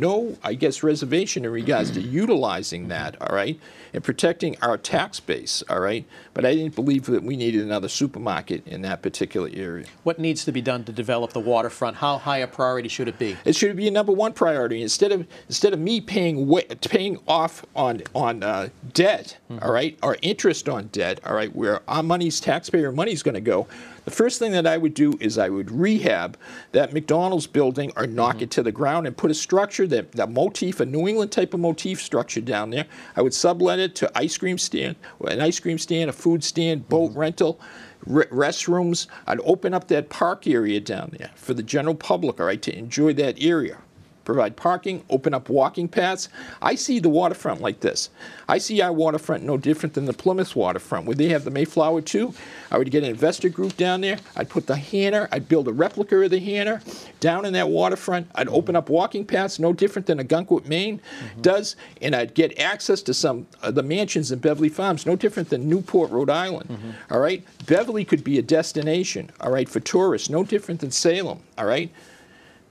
no 0.01 0.37
I 0.43 0.55
guess 0.55 0.83
reservation 0.83 1.45
in 1.45 1.51
regards 1.51 1.91
to 1.93 2.01
utilizing 2.01 2.89
that. 2.89 3.21
All 3.21 3.35
right, 3.35 3.59
and 3.93 4.03
protecting 4.03 4.57
our 4.63 4.79
tax 4.79 5.21
base. 5.21 5.63
All 5.69 5.81
right, 5.81 6.05
but 6.35 6.45
I 6.45 6.55
didn't 6.55 6.75
believe 6.75 7.07
that 7.07 7.23
we 7.23 7.37
needed 7.37 7.63
another 7.63 7.89
supermarket 7.89 8.67
in 8.67 8.83
that 8.83 9.03
particular 9.03 9.51
area. 9.53 9.87
What 10.03 10.19
needs 10.19 10.45
to 10.45 10.53
be 10.53 10.61
done 10.61 10.85
to 10.85 10.93
develop 10.93 11.33
the 11.33 11.41
waterfront? 11.41 11.97
How 11.97 12.19
high 12.19 12.39
a 12.39 12.47
priority 12.47 12.89
should 12.89 13.09
it 13.09 13.19
be? 13.19 13.37
It 13.45 13.57
should 13.57 13.77
be 13.77 13.89
a 13.89 13.91
number 13.91 14.13
one 14.13 14.33
priority 14.33 14.83
instead 14.83 15.13
of 15.13 15.27
instead 15.49 15.73
of 15.73 15.79
me 15.79 16.01
paying 16.01 16.51
paying 16.81 17.19
off 17.27 17.65
on 17.75 18.03
on 18.15 18.43
uh, 18.43 18.69
debt, 18.93 19.39
all 19.61 19.73
right, 19.73 19.99
or 20.03 20.17
interest 20.23 20.69
on 20.69 20.89
debt, 20.89 21.21
all 21.27 21.35
right, 21.35 21.55
where 21.55 21.81
our 21.89 22.03
money's 22.03 22.41
taxpayer 22.41 22.93
money's 22.93 23.23
going 23.23 23.35
to 23.35 23.41
go. 23.41 23.67
The 24.05 24.11
first 24.11 24.41
thing 24.41 24.53
that 24.53 24.67
I 24.67 24.79
would 24.79 24.95
do 24.95 25.17
is 25.21 25.39
I 25.39 25.49
would 25.49 25.71
rehab 25.71 26.37
that 26.73 26.93
McDonald's 26.93 27.47
building 27.47 27.93
or 27.97 28.07
knock 28.07 28.37
mm-hmm. 28.37 28.45
it 28.45 28.51
to 28.53 28.63
the 28.63 28.73
ground 28.73 29.07
and 29.07 29.17
put 29.17 29.31
a 29.31 29.35
structure 29.35 29.87
that 29.87 30.13
that 30.13 30.31
motif, 30.31 30.81
a 30.81 30.87
New 30.87 31.07
England 31.07 31.31
type 31.31 31.55
of 31.55 31.61
motif 31.61 32.03
structure 32.03 32.41
down 32.41 32.71
there. 32.71 32.87
I 33.15 33.23
would 33.23 33.35
sublet 33.35 33.79
it 33.79 33.95
to 33.97 34.11
ice 34.19 34.37
cream 34.37 34.59
stand, 34.59 34.97
an 35.27 35.41
ice 35.41 35.61
cream 35.61 35.79
stand, 35.79 36.11
a 36.11 36.13
food 36.13 36.43
stand, 36.43 36.89
boat 36.89 37.11
mm-hmm. 37.11 37.21
rental 37.21 37.61
re- 38.07 38.27
restrooms. 38.27 39.07
I'd 39.27 39.41
open 39.45 39.73
up 39.73 39.89
that 39.89 40.09
park 40.09 40.47
area 40.47 40.81
down 40.81 41.15
there 41.19 41.31
for 41.37 41.55
the 41.55 41.63
general 41.63 41.95
public, 41.95 42.41
all 42.41 42.47
right, 42.47 42.63
to 42.63 42.77
enjoy 42.77 43.13
that 43.15 43.37
area. 43.41 43.79
Provide 44.25 44.57
parking, 44.57 45.05
open 45.11 45.35
up 45.35 45.49
walking 45.49 45.89
paths. 45.89 46.29
I 46.61 46.75
see 46.77 47.01
the 47.01 47.09
waterfront 47.09 47.61
like 47.61 47.81
this. 47.81 48.11
I 48.49 48.59
see 48.59 48.81
our 48.81 48.93
waterfront 48.93 49.43
no 49.43 49.57
different 49.57 49.95
than 49.95 50.05
the 50.05 50.13
Plymouth 50.13 50.55
waterfront, 50.55 51.07
where 51.07 51.17
they 51.17 51.29
have 51.31 51.45
the 51.45 51.51
Mayflower 51.51 52.03
too. 52.03 52.35
I 52.71 52.79
would 52.79 52.91
get 52.91 53.03
an 53.03 53.11
investor 53.11 53.49
group 53.49 53.77
down 53.77 54.01
there. 54.01 54.19
I'd 54.37 54.49
put 54.49 54.67
the 54.67 54.77
Hannah, 54.77 55.29
I'd 55.33 55.49
build 55.49 55.69
a 55.69 55.73
replica 55.73 56.17
of 56.17 56.31
the 56.31 56.39
Hannah 56.39 56.81
down 57.21 57.45
in 57.45 57.53
that 57.55 57.69
waterfront. 57.69 58.31
I'd 58.35 58.49
open 58.49 58.77
up 58.77 58.89
walking 58.89 59.25
paths, 59.25 59.59
no 59.59 59.73
different 59.73 60.07
than 60.07 60.19
Ogunquit, 60.19 60.67
Maine 60.67 60.99
mm-hmm. 60.99 61.41
does, 61.41 61.77
and 62.01 62.15
I'd 62.15 62.35
get 62.35 62.59
access 62.59 63.03
to 63.03 63.15
some 63.15 63.47
of 63.63 63.75
the 63.75 63.83
mansions 63.83 64.31
in 64.31 64.39
Beverly 64.39 64.69
Farms, 64.69 65.07
no 65.07 65.17
different 65.17 65.49
than 65.49 65.69
Newport, 65.69 66.11
Rhode 66.11 66.31
Island. 66.31 66.71
Mm-hmm. 66.71 66.91
all 67.11 67.21
right? 67.21 67.45
Beverly 67.67 68.05
could 68.05 68.23
be 68.23 68.39
a 68.39 68.43
destination, 68.43 69.31
all 69.41 69.51
right, 69.51 69.69
for 69.69 69.81
tourists, 69.81 70.31
no 70.31 70.45
different 70.45 70.81
than 70.81 70.91
Salem, 70.91 71.41
all 71.59 71.67
right? 71.67 71.91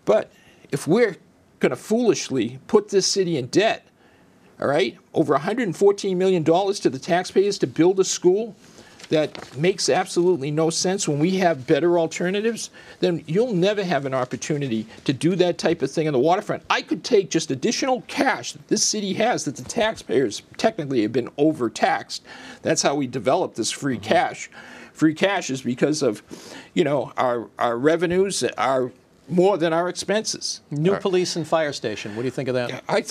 But 0.05 0.31
if 0.71 0.87
we're 0.87 1.17
going 1.61 1.69
to 1.69 1.77
foolishly 1.77 2.59
put 2.67 2.89
this 2.89 3.07
city 3.07 3.37
in 3.37 3.47
debt, 3.47 3.87
all 4.59 4.67
right, 4.67 4.97
over 5.13 5.37
$114 5.37 6.17
million 6.17 6.43
to 6.43 6.89
the 6.89 6.99
taxpayers 6.99 7.57
to 7.59 7.67
build 7.67 7.99
a 7.99 8.03
school, 8.03 8.55
that 9.11 9.57
makes 9.57 9.89
absolutely 9.89 10.49
no 10.49 10.69
sense 10.69 11.05
when 11.05 11.19
we 11.19 11.31
have 11.31 11.67
better 11.67 11.99
alternatives, 11.99 12.69
then 13.01 13.21
you'll 13.27 13.53
never 13.53 13.83
have 13.83 14.05
an 14.05 14.13
opportunity 14.13 14.87
to 15.03 15.11
do 15.11 15.35
that 15.35 15.57
type 15.57 15.81
of 15.81 15.91
thing 15.91 16.07
on 16.07 16.13
the 16.13 16.19
waterfront. 16.19 16.63
I 16.69 16.81
could 16.81 17.03
take 17.03 17.29
just 17.29 17.51
additional 17.51 18.01
cash 18.07 18.53
that 18.53 18.67
this 18.69 18.83
city 18.83 19.13
has 19.15 19.43
that 19.45 19.57
the 19.57 19.63
taxpayers 19.63 20.43
technically 20.55 21.01
have 21.01 21.11
been 21.11 21.29
overtaxed. 21.37 22.23
That's 22.61 22.81
how 22.81 22.95
we 22.95 23.05
developed 23.05 23.57
this 23.57 23.69
free 23.69 23.97
mm-hmm. 23.97 24.05
cash. 24.05 24.49
Free 24.93 25.13
cash 25.13 25.49
is 25.49 25.61
because 25.61 26.01
of, 26.01 26.23
you 26.73 26.85
know, 26.85 27.11
our, 27.17 27.49
our 27.59 27.77
revenues 27.77 28.43
are 28.57 28.93
more 29.31 29.57
than 29.57 29.73
our 29.73 29.87
expenses. 29.89 30.61
New 30.69 30.95
police 30.97 31.35
and 31.35 31.47
fire 31.47 31.73
station. 31.73 32.15
What 32.15 32.23
do 32.23 32.25
you 32.25 32.31
think 32.31 32.49
of 32.49 32.55
that? 32.55 32.83
I, 32.87 33.03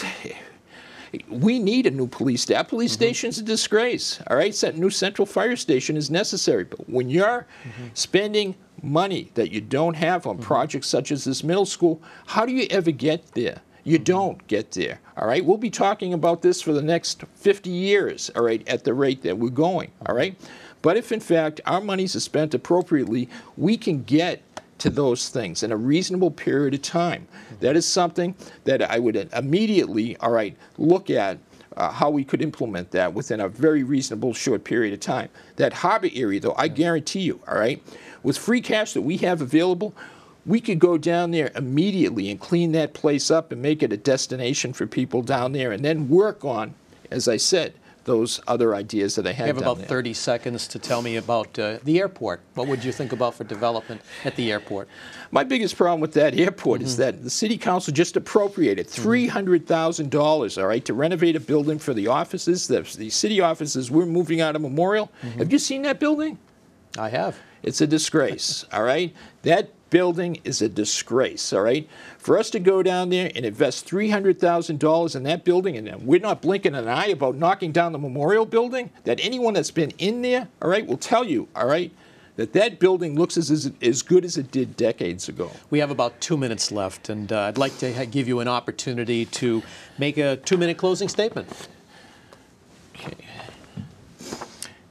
we 1.28 1.58
need 1.58 1.86
a 1.86 1.90
new 1.90 2.06
police 2.06 2.42
station. 2.42 2.64
Police 2.66 2.92
mm-hmm. 2.92 3.02
station's 3.02 3.38
a 3.38 3.42
disgrace. 3.42 4.20
All 4.28 4.36
right, 4.36 4.54
that 4.56 4.76
new 4.76 4.90
central 4.90 5.26
fire 5.26 5.56
station 5.56 5.96
is 5.96 6.10
necessary. 6.10 6.64
But 6.64 6.88
when 6.88 7.08
you're 7.08 7.46
mm-hmm. 7.64 7.88
spending 7.94 8.54
money 8.82 9.30
that 9.34 9.50
you 9.50 9.60
don't 9.60 9.94
have 9.94 10.26
on 10.26 10.36
mm-hmm. 10.36 10.44
projects 10.44 10.88
such 10.88 11.10
as 11.10 11.24
this 11.24 11.42
middle 11.42 11.66
school, 11.66 12.00
how 12.26 12.46
do 12.46 12.52
you 12.52 12.66
ever 12.70 12.90
get 12.90 13.32
there? 13.32 13.60
You 13.82 13.98
don't 13.98 14.46
get 14.46 14.72
there. 14.72 15.00
All 15.16 15.26
right, 15.26 15.44
we'll 15.44 15.56
be 15.56 15.70
talking 15.70 16.12
about 16.12 16.42
this 16.42 16.60
for 16.60 16.72
the 16.74 16.82
next 16.82 17.24
50 17.34 17.70
years. 17.70 18.30
All 18.36 18.44
right, 18.44 18.66
at 18.68 18.84
the 18.84 18.92
rate 18.92 19.22
that 19.22 19.38
we're 19.38 19.48
going. 19.48 19.90
All 20.06 20.14
right, 20.14 20.38
but 20.82 20.96
if 20.96 21.12
in 21.12 21.20
fact 21.20 21.60
our 21.66 21.80
monies 21.80 22.14
are 22.14 22.20
spent 22.20 22.54
appropriately, 22.54 23.28
we 23.56 23.78
can 23.78 24.02
get 24.02 24.42
to 24.80 24.90
those 24.90 25.28
things 25.28 25.62
in 25.62 25.72
a 25.72 25.76
reasonable 25.76 26.30
period 26.30 26.74
of 26.74 26.82
time. 26.82 27.28
That 27.60 27.76
is 27.76 27.86
something 27.86 28.34
that 28.64 28.82
I 28.82 28.98
would 28.98 29.16
immediately, 29.34 30.16
all 30.16 30.32
right, 30.32 30.56
look 30.78 31.10
at 31.10 31.38
uh, 31.76 31.90
how 31.90 32.10
we 32.10 32.24
could 32.24 32.42
implement 32.42 32.90
that 32.90 33.14
within 33.14 33.40
a 33.40 33.48
very 33.48 33.82
reasonable 33.82 34.34
short 34.34 34.64
period 34.64 34.92
of 34.92 35.00
time. 35.00 35.28
That 35.56 35.72
harbor 35.72 36.08
area, 36.12 36.40
though, 36.40 36.54
I 36.56 36.68
guarantee 36.68 37.20
you, 37.20 37.40
all 37.46 37.58
right, 37.58 37.82
with 38.22 38.36
free 38.36 38.60
cash 38.60 38.92
that 38.94 39.02
we 39.02 39.18
have 39.18 39.40
available, 39.40 39.94
we 40.46 40.60
could 40.60 40.78
go 40.78 40.98
down 40.98 41.30
there 41.30 41.52
immediately 41.54 42.30
and 42.30 42.40
clean 42.40 42.72
that 42.72 42.94
place 42.94 43.30
up 43.30 43.52
and 43.52 43.60
make 43.60 43.82
it 43.82 43.92
a 43.92 43.96
destination 43.96 44.72
for 44.72 44.86
people 44.86 45.22
down 45.22 45.52
there 45.52 45.70
and 45.70 45.84
then 45.84 46.08
work 46.08 46.44
on, 46.44 46.74
as 47.10 47.28
I 47.28 47.36
said, 47.36 47.74
those 48.10 48.40
other 48.48 48.74
ideas 48.74 49.14
that 49.14 49.24
I 49.24 49.32
had 49.32 49.46
You 49.46 49.54
have 49.54 49.62
about 49.62 49.78
there. 49.78 49.86
30 49.86 50.14
seconds 50.14 50.66
to 50.66 50.80
tell 50.80 51.00
me 51.00 51.14
about 51.14 51.56
uh, 51.60 51.78
the 51.84 52.00
airport. 52.00 52.40
What 52.54 52.66
would 52.66 52.82
you 52.82 52.90
think 52.90 53.12
about 53.12 53.34
for 53.34 53.44
development 53.44 54.00
at 54.24 54.34
the 54.34 54.50
airport? 54.50 54.88
My 55.30 55.44
biggest 55.44 55.76
problem 55.76 56.00
with 56.00 56.14
that 56.14 56.36
airport 56.36 56.82
is 56.82 56.94
mm-hmm. 56.94 57.02
that 57.02 57.22
the 57.22 57.30
city 57.30 57.56
council 57.56 57.94
just 57.94 58.16
appropriated 58.16 58.88
mm-hmm. 58.88 59.28
hundred 59.28 59.68
thousand 59.68 60.10
dollars, 60.10 60.58
all 60.58 60.66
right, 60.66 60.84
to 60.84 60.92
renovate 60.92 61.36
a 61.36 61.40
building 61.40 61.78
for 61.78 61.94
the 61.94 62.08
offices. 62.08 62.66
The, 62.66 62.80
the 62.82 63.10
city 63.10 63.40
offices 63.40 63.92
we're 63.92 64.06
moving 64.06 64.40
out 64.40 64.56
of 64.56 64.62
Memorial. 64.62 65.12
Mm-hmm. 65.22 65.38
Have 65.38 65.52
you 65.52 65.60
seen 65.60 65.82
that 65.82 66.00
building? 66.00 66.36
I 66.98 67.10
have. 67.10 67.38
It's 67.62 67.80
a 67.80 67.86
disgrace, 67.86 68.64
all 68.72 68.82
right? 68.82 69.14
That 69.42 69.70
building 69.90 70.40
is 70.44 70.62
a 70.62 70.68
disgrace, 70.68 71.52
all 71.52 71.62
right? 71.62 71.88
For 72.18 72.38
us 72.38 72.50
to 72.50 72.60
go 72.60 72.82
down 72.82 73.10
there 73.10 73.30
and 73.34 73.44
invest 73.44 73.88
$300,000 73.88 75.16
in 75.16 75.22
that 75.24 75.44
building, 75.44 75.76
and 75.76 76.06
we're 76.06 76.20
not 76.20 76.40
blinking 76.40 76.74
an 76.74 76.88
eye 76.88 77.08
about 77.08 77.36
knocking 77.36 77.72
down 77.72 77.92
the 77.92 77.98
memorial 77.98 78.46
building, 78.46 78.90
that 79.04 79.20
anyone 79.22 79.54
that's 79.54 79.70
been 79.70 79.92
in 79.98 80.22
there, 80.22 80.48
all 80.62 80.70
right, 80.70 80.86
will 80.86 80.96
tell 80.96 81.24
you, 81.24 81.48
all 81.54 81.66
right, 81.66 81.92
that 82.36 82.52
that 82.54 82.78
building 82.78 83.16
looks 83.16 83.36
as, 83.36 83.50
as, 83.50 83.70
as 83.82 84.00
good 84.00 84.24
as 84.24 84.38
it 84.38 84.50
did 84.50 84.76
decades 84.76 85.28
ago. 85.28 85.50
We 85.68 85.80
have 85.80 85.90
about 85.90 86.20
two 86.20 86.38
minutes 86.38 86.72
left, 86.72 87.08
and 87.08 87.30
uh, 87.30 87.42
I'd 87.42 87.58
like 87.58 87.76
to 87.78 88.06
give 88.06 88.28
you 88.28 88.40
an 88.40 88.48
opportunity 88.48 89.26
to 89.26 89.62
make 89.98 90.16
a 90.16 90.36
two-minute 90.36 90.78
closing 90.78 91.08
statement. 91.08 91.68
Okay. 92.94 93.14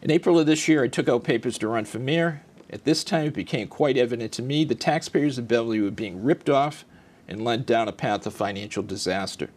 In 0.01 0.11
April 0.11 0.39
of 0.39 0.45
this 0.45 0.67
year, 0.67 0.83
I 0.83 0.87
took 0.87 1.09
out 1.09 1.23
papers 1.23 1.57
to 1.57 1.67
run 1.67 1.85
for 1.85 1.99
mayor. 1.99 2.41
At 2.71 2.83
this 2.83 3.03
time, 3.03 3.27
it 3.27 3.33
became 3.33 3.67
quite 3.67 3.97
evident 3.97 4.31
to 4.33 4.43
me 4.43 4.63
the 4.63 4.75
taxpayers 4.75 5.37
of 5.37 5.47
Beverly 5.47 5.81
were 5.81 5.89
being 5.89 6.23
ripped 6.23 6.49
off 6.49 6.85
and 7.27 7.43
led 7.43 7.65
down 7.65 7.87
a 7.87 7.91
path 7.91 8.27
of 8.27 8.33
financial 8.33 8.83
disaster. 8.83 9.49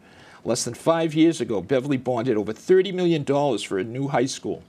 Less 0.45 0.65
than 0.65 0.75
five 0.75 1.15
years 1.15 1.41
ago, 1.41 1.61
Beverly 1.61 1.99
bonded 1.99 2.37
over 2.37 2.53
$30 2.53 2.93
million 2.95 3.25
for 3.59 3.79
a 3.79 3.85
new 3.85 4.09
high 4.09 4.27
school. 4.27 4.63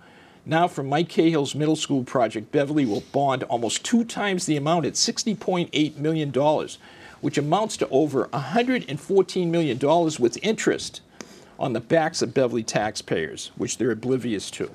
Now, 0.46 0.68
for 0.68 0.84
Mike 0.84 1.08
Cahill's 1.08 1.56
middle 1.56 1.78
school 1.78 2.04
project, 2.04 2.52
Beverly 2.52 2.86
will 2.86 3.04
bond 3.14 3.44
almost 3.44 3.86
two 3.86 4.04
times 4.04 4.46
the 4.46 4.58
amount 4.58 4.86
at 4.86 4.94
$60.8 4.94 5.96
million, 5.96 6.68
which 7.22 7.38
amounts 7.38 7.78
to 7.78 7.88
over 7.90 8.26
$114 8.28 9.48
million 9.48 9.80
with 10.20 10.38
interest 10.44 11.02
on 11.58 11.72
the 11.72 11.80
backs 11.80 12.22
of 12.22 12.34
Beverly 12.34 12.64
taxpayers, 12.64 13.52
which 13.56 13.78
they're 13.78 13.92
oblivious 13.92 14.52
to. 14.52 14.70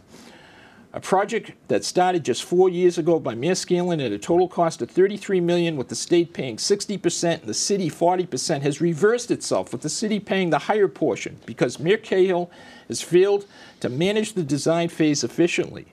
A 0.98 1.00
project 1.00 1.52
that 1.68 1.84
started 1.84 2.24
just 2.24 2.42
four 2.42 2.68
years 2.68 2.98
ago 2.98 3.20
by 3.20 3.36
Mayor 3.36 3.54
Scanlon 3.54 4.00
at 4.00 4.10
a 4.10 4.18
total 4.18 4.48
cost 4.48 4.82
of 4.82 4.90
33 4.90 5.38
million, 5.38 5.76
with 5.76 5.86
the 5.86 5.94
state 5.94 6.32
paying 6.32 6.56
60% 6.56 7.34
and 7.34 7.42
the 7.44 7.54
city 7.54 7.88
40%, 7.88 8.62
has 8.62 8.80
reversed 8.80 9.30
itself, 9.30 9.70
with 9.70 9.82
the 9.82 9.88
city 9.88 10.18
paying 10.18 10.50
the 10.50 10.58
higher 10.58 10.88
portion 10.88 11.38
because 11.46 11.78
Mayor 11.78 11.98
Cahill 11.98 12.50
has 12.88 13.00
failed 13.00 13.46
to 13.78 13.88
manage 13.88 14.32
the 14.32 14.42
design 14.42 14.88
phase 14.88 15.22
efficiently. 15.22 15.86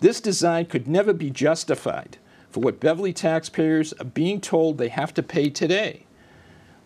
This 0.00 0.20
design 0.20 0.66
could 0.66 0.86
never 0.86 1.14
be 1.14 1.30
justified 1.30 2.18
for 2.50 2.60
what 2.60 2.78
Beverly 2.78 3.14
taxpayers 3.14 3.94
are 3.94 4.04
being 4.04 4.38
told 4.38 4.76
they 4.76 4.90
have 4.90 5.14
to 5.14 5.22
pay 5.22 5.48
today. 5.48 6.04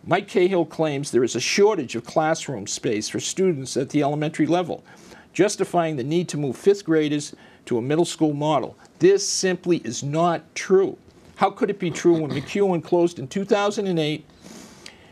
Mike 0.04 0.28
Cahill 0.28 0.66
claims 0.66 1.10
there 1.10 1.24
is 1.24 1.34
a 1.34 1.40
shortage 1.40 1.96
of 1.96 2.06
classroom 2.06 2.68
space 2.68 3.08
for 3.08 3.18
students 3.18 3.76
at 3.76 3.88
the 3.88 4.04
elementary 4.04 4.46
level, 4.46 4.84
justifying 5.32 5.96
the 5.96 6.04
need 6.04 6.28
to 6.28 6.38
move 6.38 6.56
fifth 6.56 6.84
graders 6.84 7.34
to 7.66 7.78
a 7.78 7.82
middle 7.82 8.04
school 8.04 8.32
model. 8.32 8.76
This 8.98 9.28
simply 9.28 9.78
is 9.78 10.02
not 10.02 10.54
true. 10.54 10.96
How 11.36 11.50
could 11.50 11.68
it 11.68 11.78
be 11.78 11.90
true 11.90 12.14
when 12.14 12.30
McKeown 12.30 12.82
closed 12.82 13.18
in 13.18 13.28
2008 13.28 14.24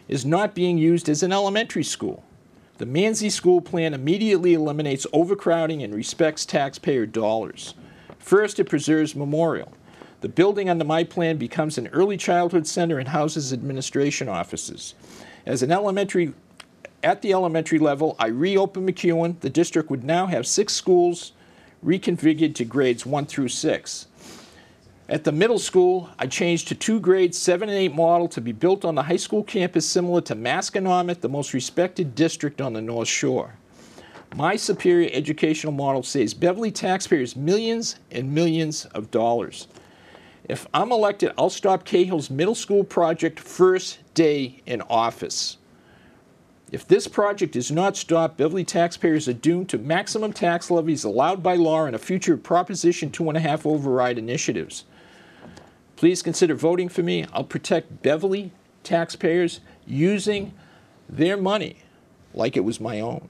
is 0.08 0.24
not 0.24 0.54
being 0.54 0.78
used 0.78 1.08
as 1.08 1.22
an 1.22 1.32
elementary 1.32 1.84
school? 1.84 2.24
The 2.78 2.86
Manzi 2.86 3.30
School 3.30 3.60
Plan 3.60 3.94
immediately 3.94 4.54
eliminates 4.54 5.06
overcrowding 5.12 5.82
and 5.82 5.94
respects 5.94 6.44
taxpayer 6.44 7.06
dollars. 7.06 7.74
First, 8.18 8.58
it 8.58 8.64
preserves 8.64 9.14
Memorial. 9.14 9.72
The 10.22 10.28
building 10.28 10.70
under 10.70 10.84
my 10.84 11.04
plan 11.04 11.36
becomes 11.36 11.76
an 11.76 11.88
early 11.88 12.16
childhood 12.16 12.66
center 12.66 12.98
and 12.98 13.08
houses 13.08 13.52
administration 13.52 14.28
offices. 14.28 14.94
As 15.44 15.62
an 15.62 15.70
elementary, 15.70 16.32
at 17.02 17.20
the 17.20 17.34
elementary 17.34 17.78
level, 17.78 18.16
I 18.18 18.28
reopen 18.28 18.86
McKeown. 18.86 19.38
The 19.40 19.50
district 19.50 19.90
would 19.90 20.02
now 20.02 20.26
have 20.26 20.46
six 20.46 20.72
schools 20.72 21.32
reconfigured 21.84 22.54
to 22.54 22.64
grades 22.64 23.04
one 23.04 23.26
through 23.26 23.48
six. 23.48 24.06
At 25.06 25.24
the 25.24 25.32
middle 25.32 25.58
school, 25.58 26.08
I 26.18 26.26
changed 26.26 26.68
to 26.68 26.74
two 26.74 26.98
grades, 26.98 27.36
seven 27.36 27.68
and 27.68 27.76
eight 27.76 27.94
model 27.94 28.26
to 28.28 28.40
be 28.40 28.52
built 28.52 28.86
on 28.86 28.94
the 28.94 29.02
high 29.02 29.16
school 29.16 29.42
campus 29.44 29.86
similar 29.86 30.22
to 30.22 30.34
Masconomet, 30.34 31.20
the 31.20 31.28
most 31.28 31.52
respected 31.52 32.14
district 32.14 32.62
on 32.62 32.72
the 32.72 32.80
North 32.80 33.08
Shore. 33.08 33.54
My 34.34 34.56
superior 34.56 35.10
educational 35.12 35.74
model 35.74 36.02
saves 36.02 36.32
Beverly 36.32 36.72
taxpayers 36.72 37.36
millions 37.36 37.96
and 38.10 38.34
millions 38.34 38.86
of 38.86 39.10
dollars. 39.10 39.68
If 40.48 40.66
I'm 40.72 40.90
elected, 40.90 41.32
I'll 41.36 41.50
stop 41.50 41.84
Cahill's 41.84 42.30
middle 42.30 42.54
school 42.54 42.82
project 42.82 43.38
first 43.38 43.98
day 44.14 44.62
in 44.66 44.80
office. 44.82 45.58
If 46.72 46.88
this 46.88 47.06
project 47.06 47.54
is 47.54 47.70
not 47.70 47.96
stopped, 47.96 48.36
Beverly 48.36 48.64
taxpayers 48.64 49.28
are 49.28 49.32
doomed 49.32 49.68
to 49.68 49.78
maximum 49.78 50.32
tax 50.32 50.70
levies 50.70 51.04
allowed 51.04 51.42
by 51.42 51.54
law 51.54 51.84
in 51.84 51.94
a 51.94 51.98
future 51.98 52.36
Proposition 52.36 53.10
Two 53.10 53.28
and 53.28 53.36
a 53.36 53.40
Half 53.40 53.64
override 53.64 54.18
initiatives. 54.18 54.84
Please 55.96 56.22
consider 56.22 56.54
voting 56.54 56.88
for 56.88 57.02
me. 57.02 57.26
I'll 57.32 57.44
protect 57.44 58.02
Beverly 58.02 58.50
taxpayers 58.82 59.60
using 59.86 60.52
their 61.08 61.36
money 61.36 61.76
like 62.32 62.56
it 62.56 62.64
was 62.64 62.80
my 62.80 63.00
own. 63.00 63.28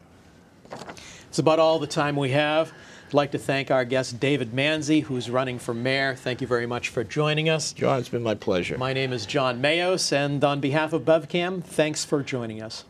It's 1.29 1.39
about 1.39 1.59
all 1.59 1.79
the 1.79 1.87
time 1.87 2.17
we 2.17 2.31
have. 2.31 2.73
I'd 3.09 3.15
like 3.15 3.33
to 3.33 3.39
thank 3.39 3.71
our 3.71 3.85
guest, 3.85 4.19
David 4.19 4.53
Manzi, 4.53 5.03
who's 5.03 5.29
running 5.29 5.59
for 5.59 5.75
mayor. 5.75 6.15
Thank 6.15 6.41
you 6.41 6.47
very 6.47 6.67
much 6.67 6.89
for 6.89 7.05
joining 7.05 7.51
us. 7.51 7.73
John, 7.73 7.99
it's 7.99 8.09
been 8.09 8.23
my 8.23 8.35
pleasure. 8.35 8.79
My 8.79 8.93
name 8.93 9.13
is 9.13 9.27
John 9.27 9.61
Mayos, 9.61 10.13
and 10.13 10.43
on 10.43 10.61
behalf 10.61 10.93
of 10.93 11.03
BevCam, 11.03 11.63
thanks 11.63 12.05
for 12.05 12.23
joining 12.23 12.63
us. 12.63 12.85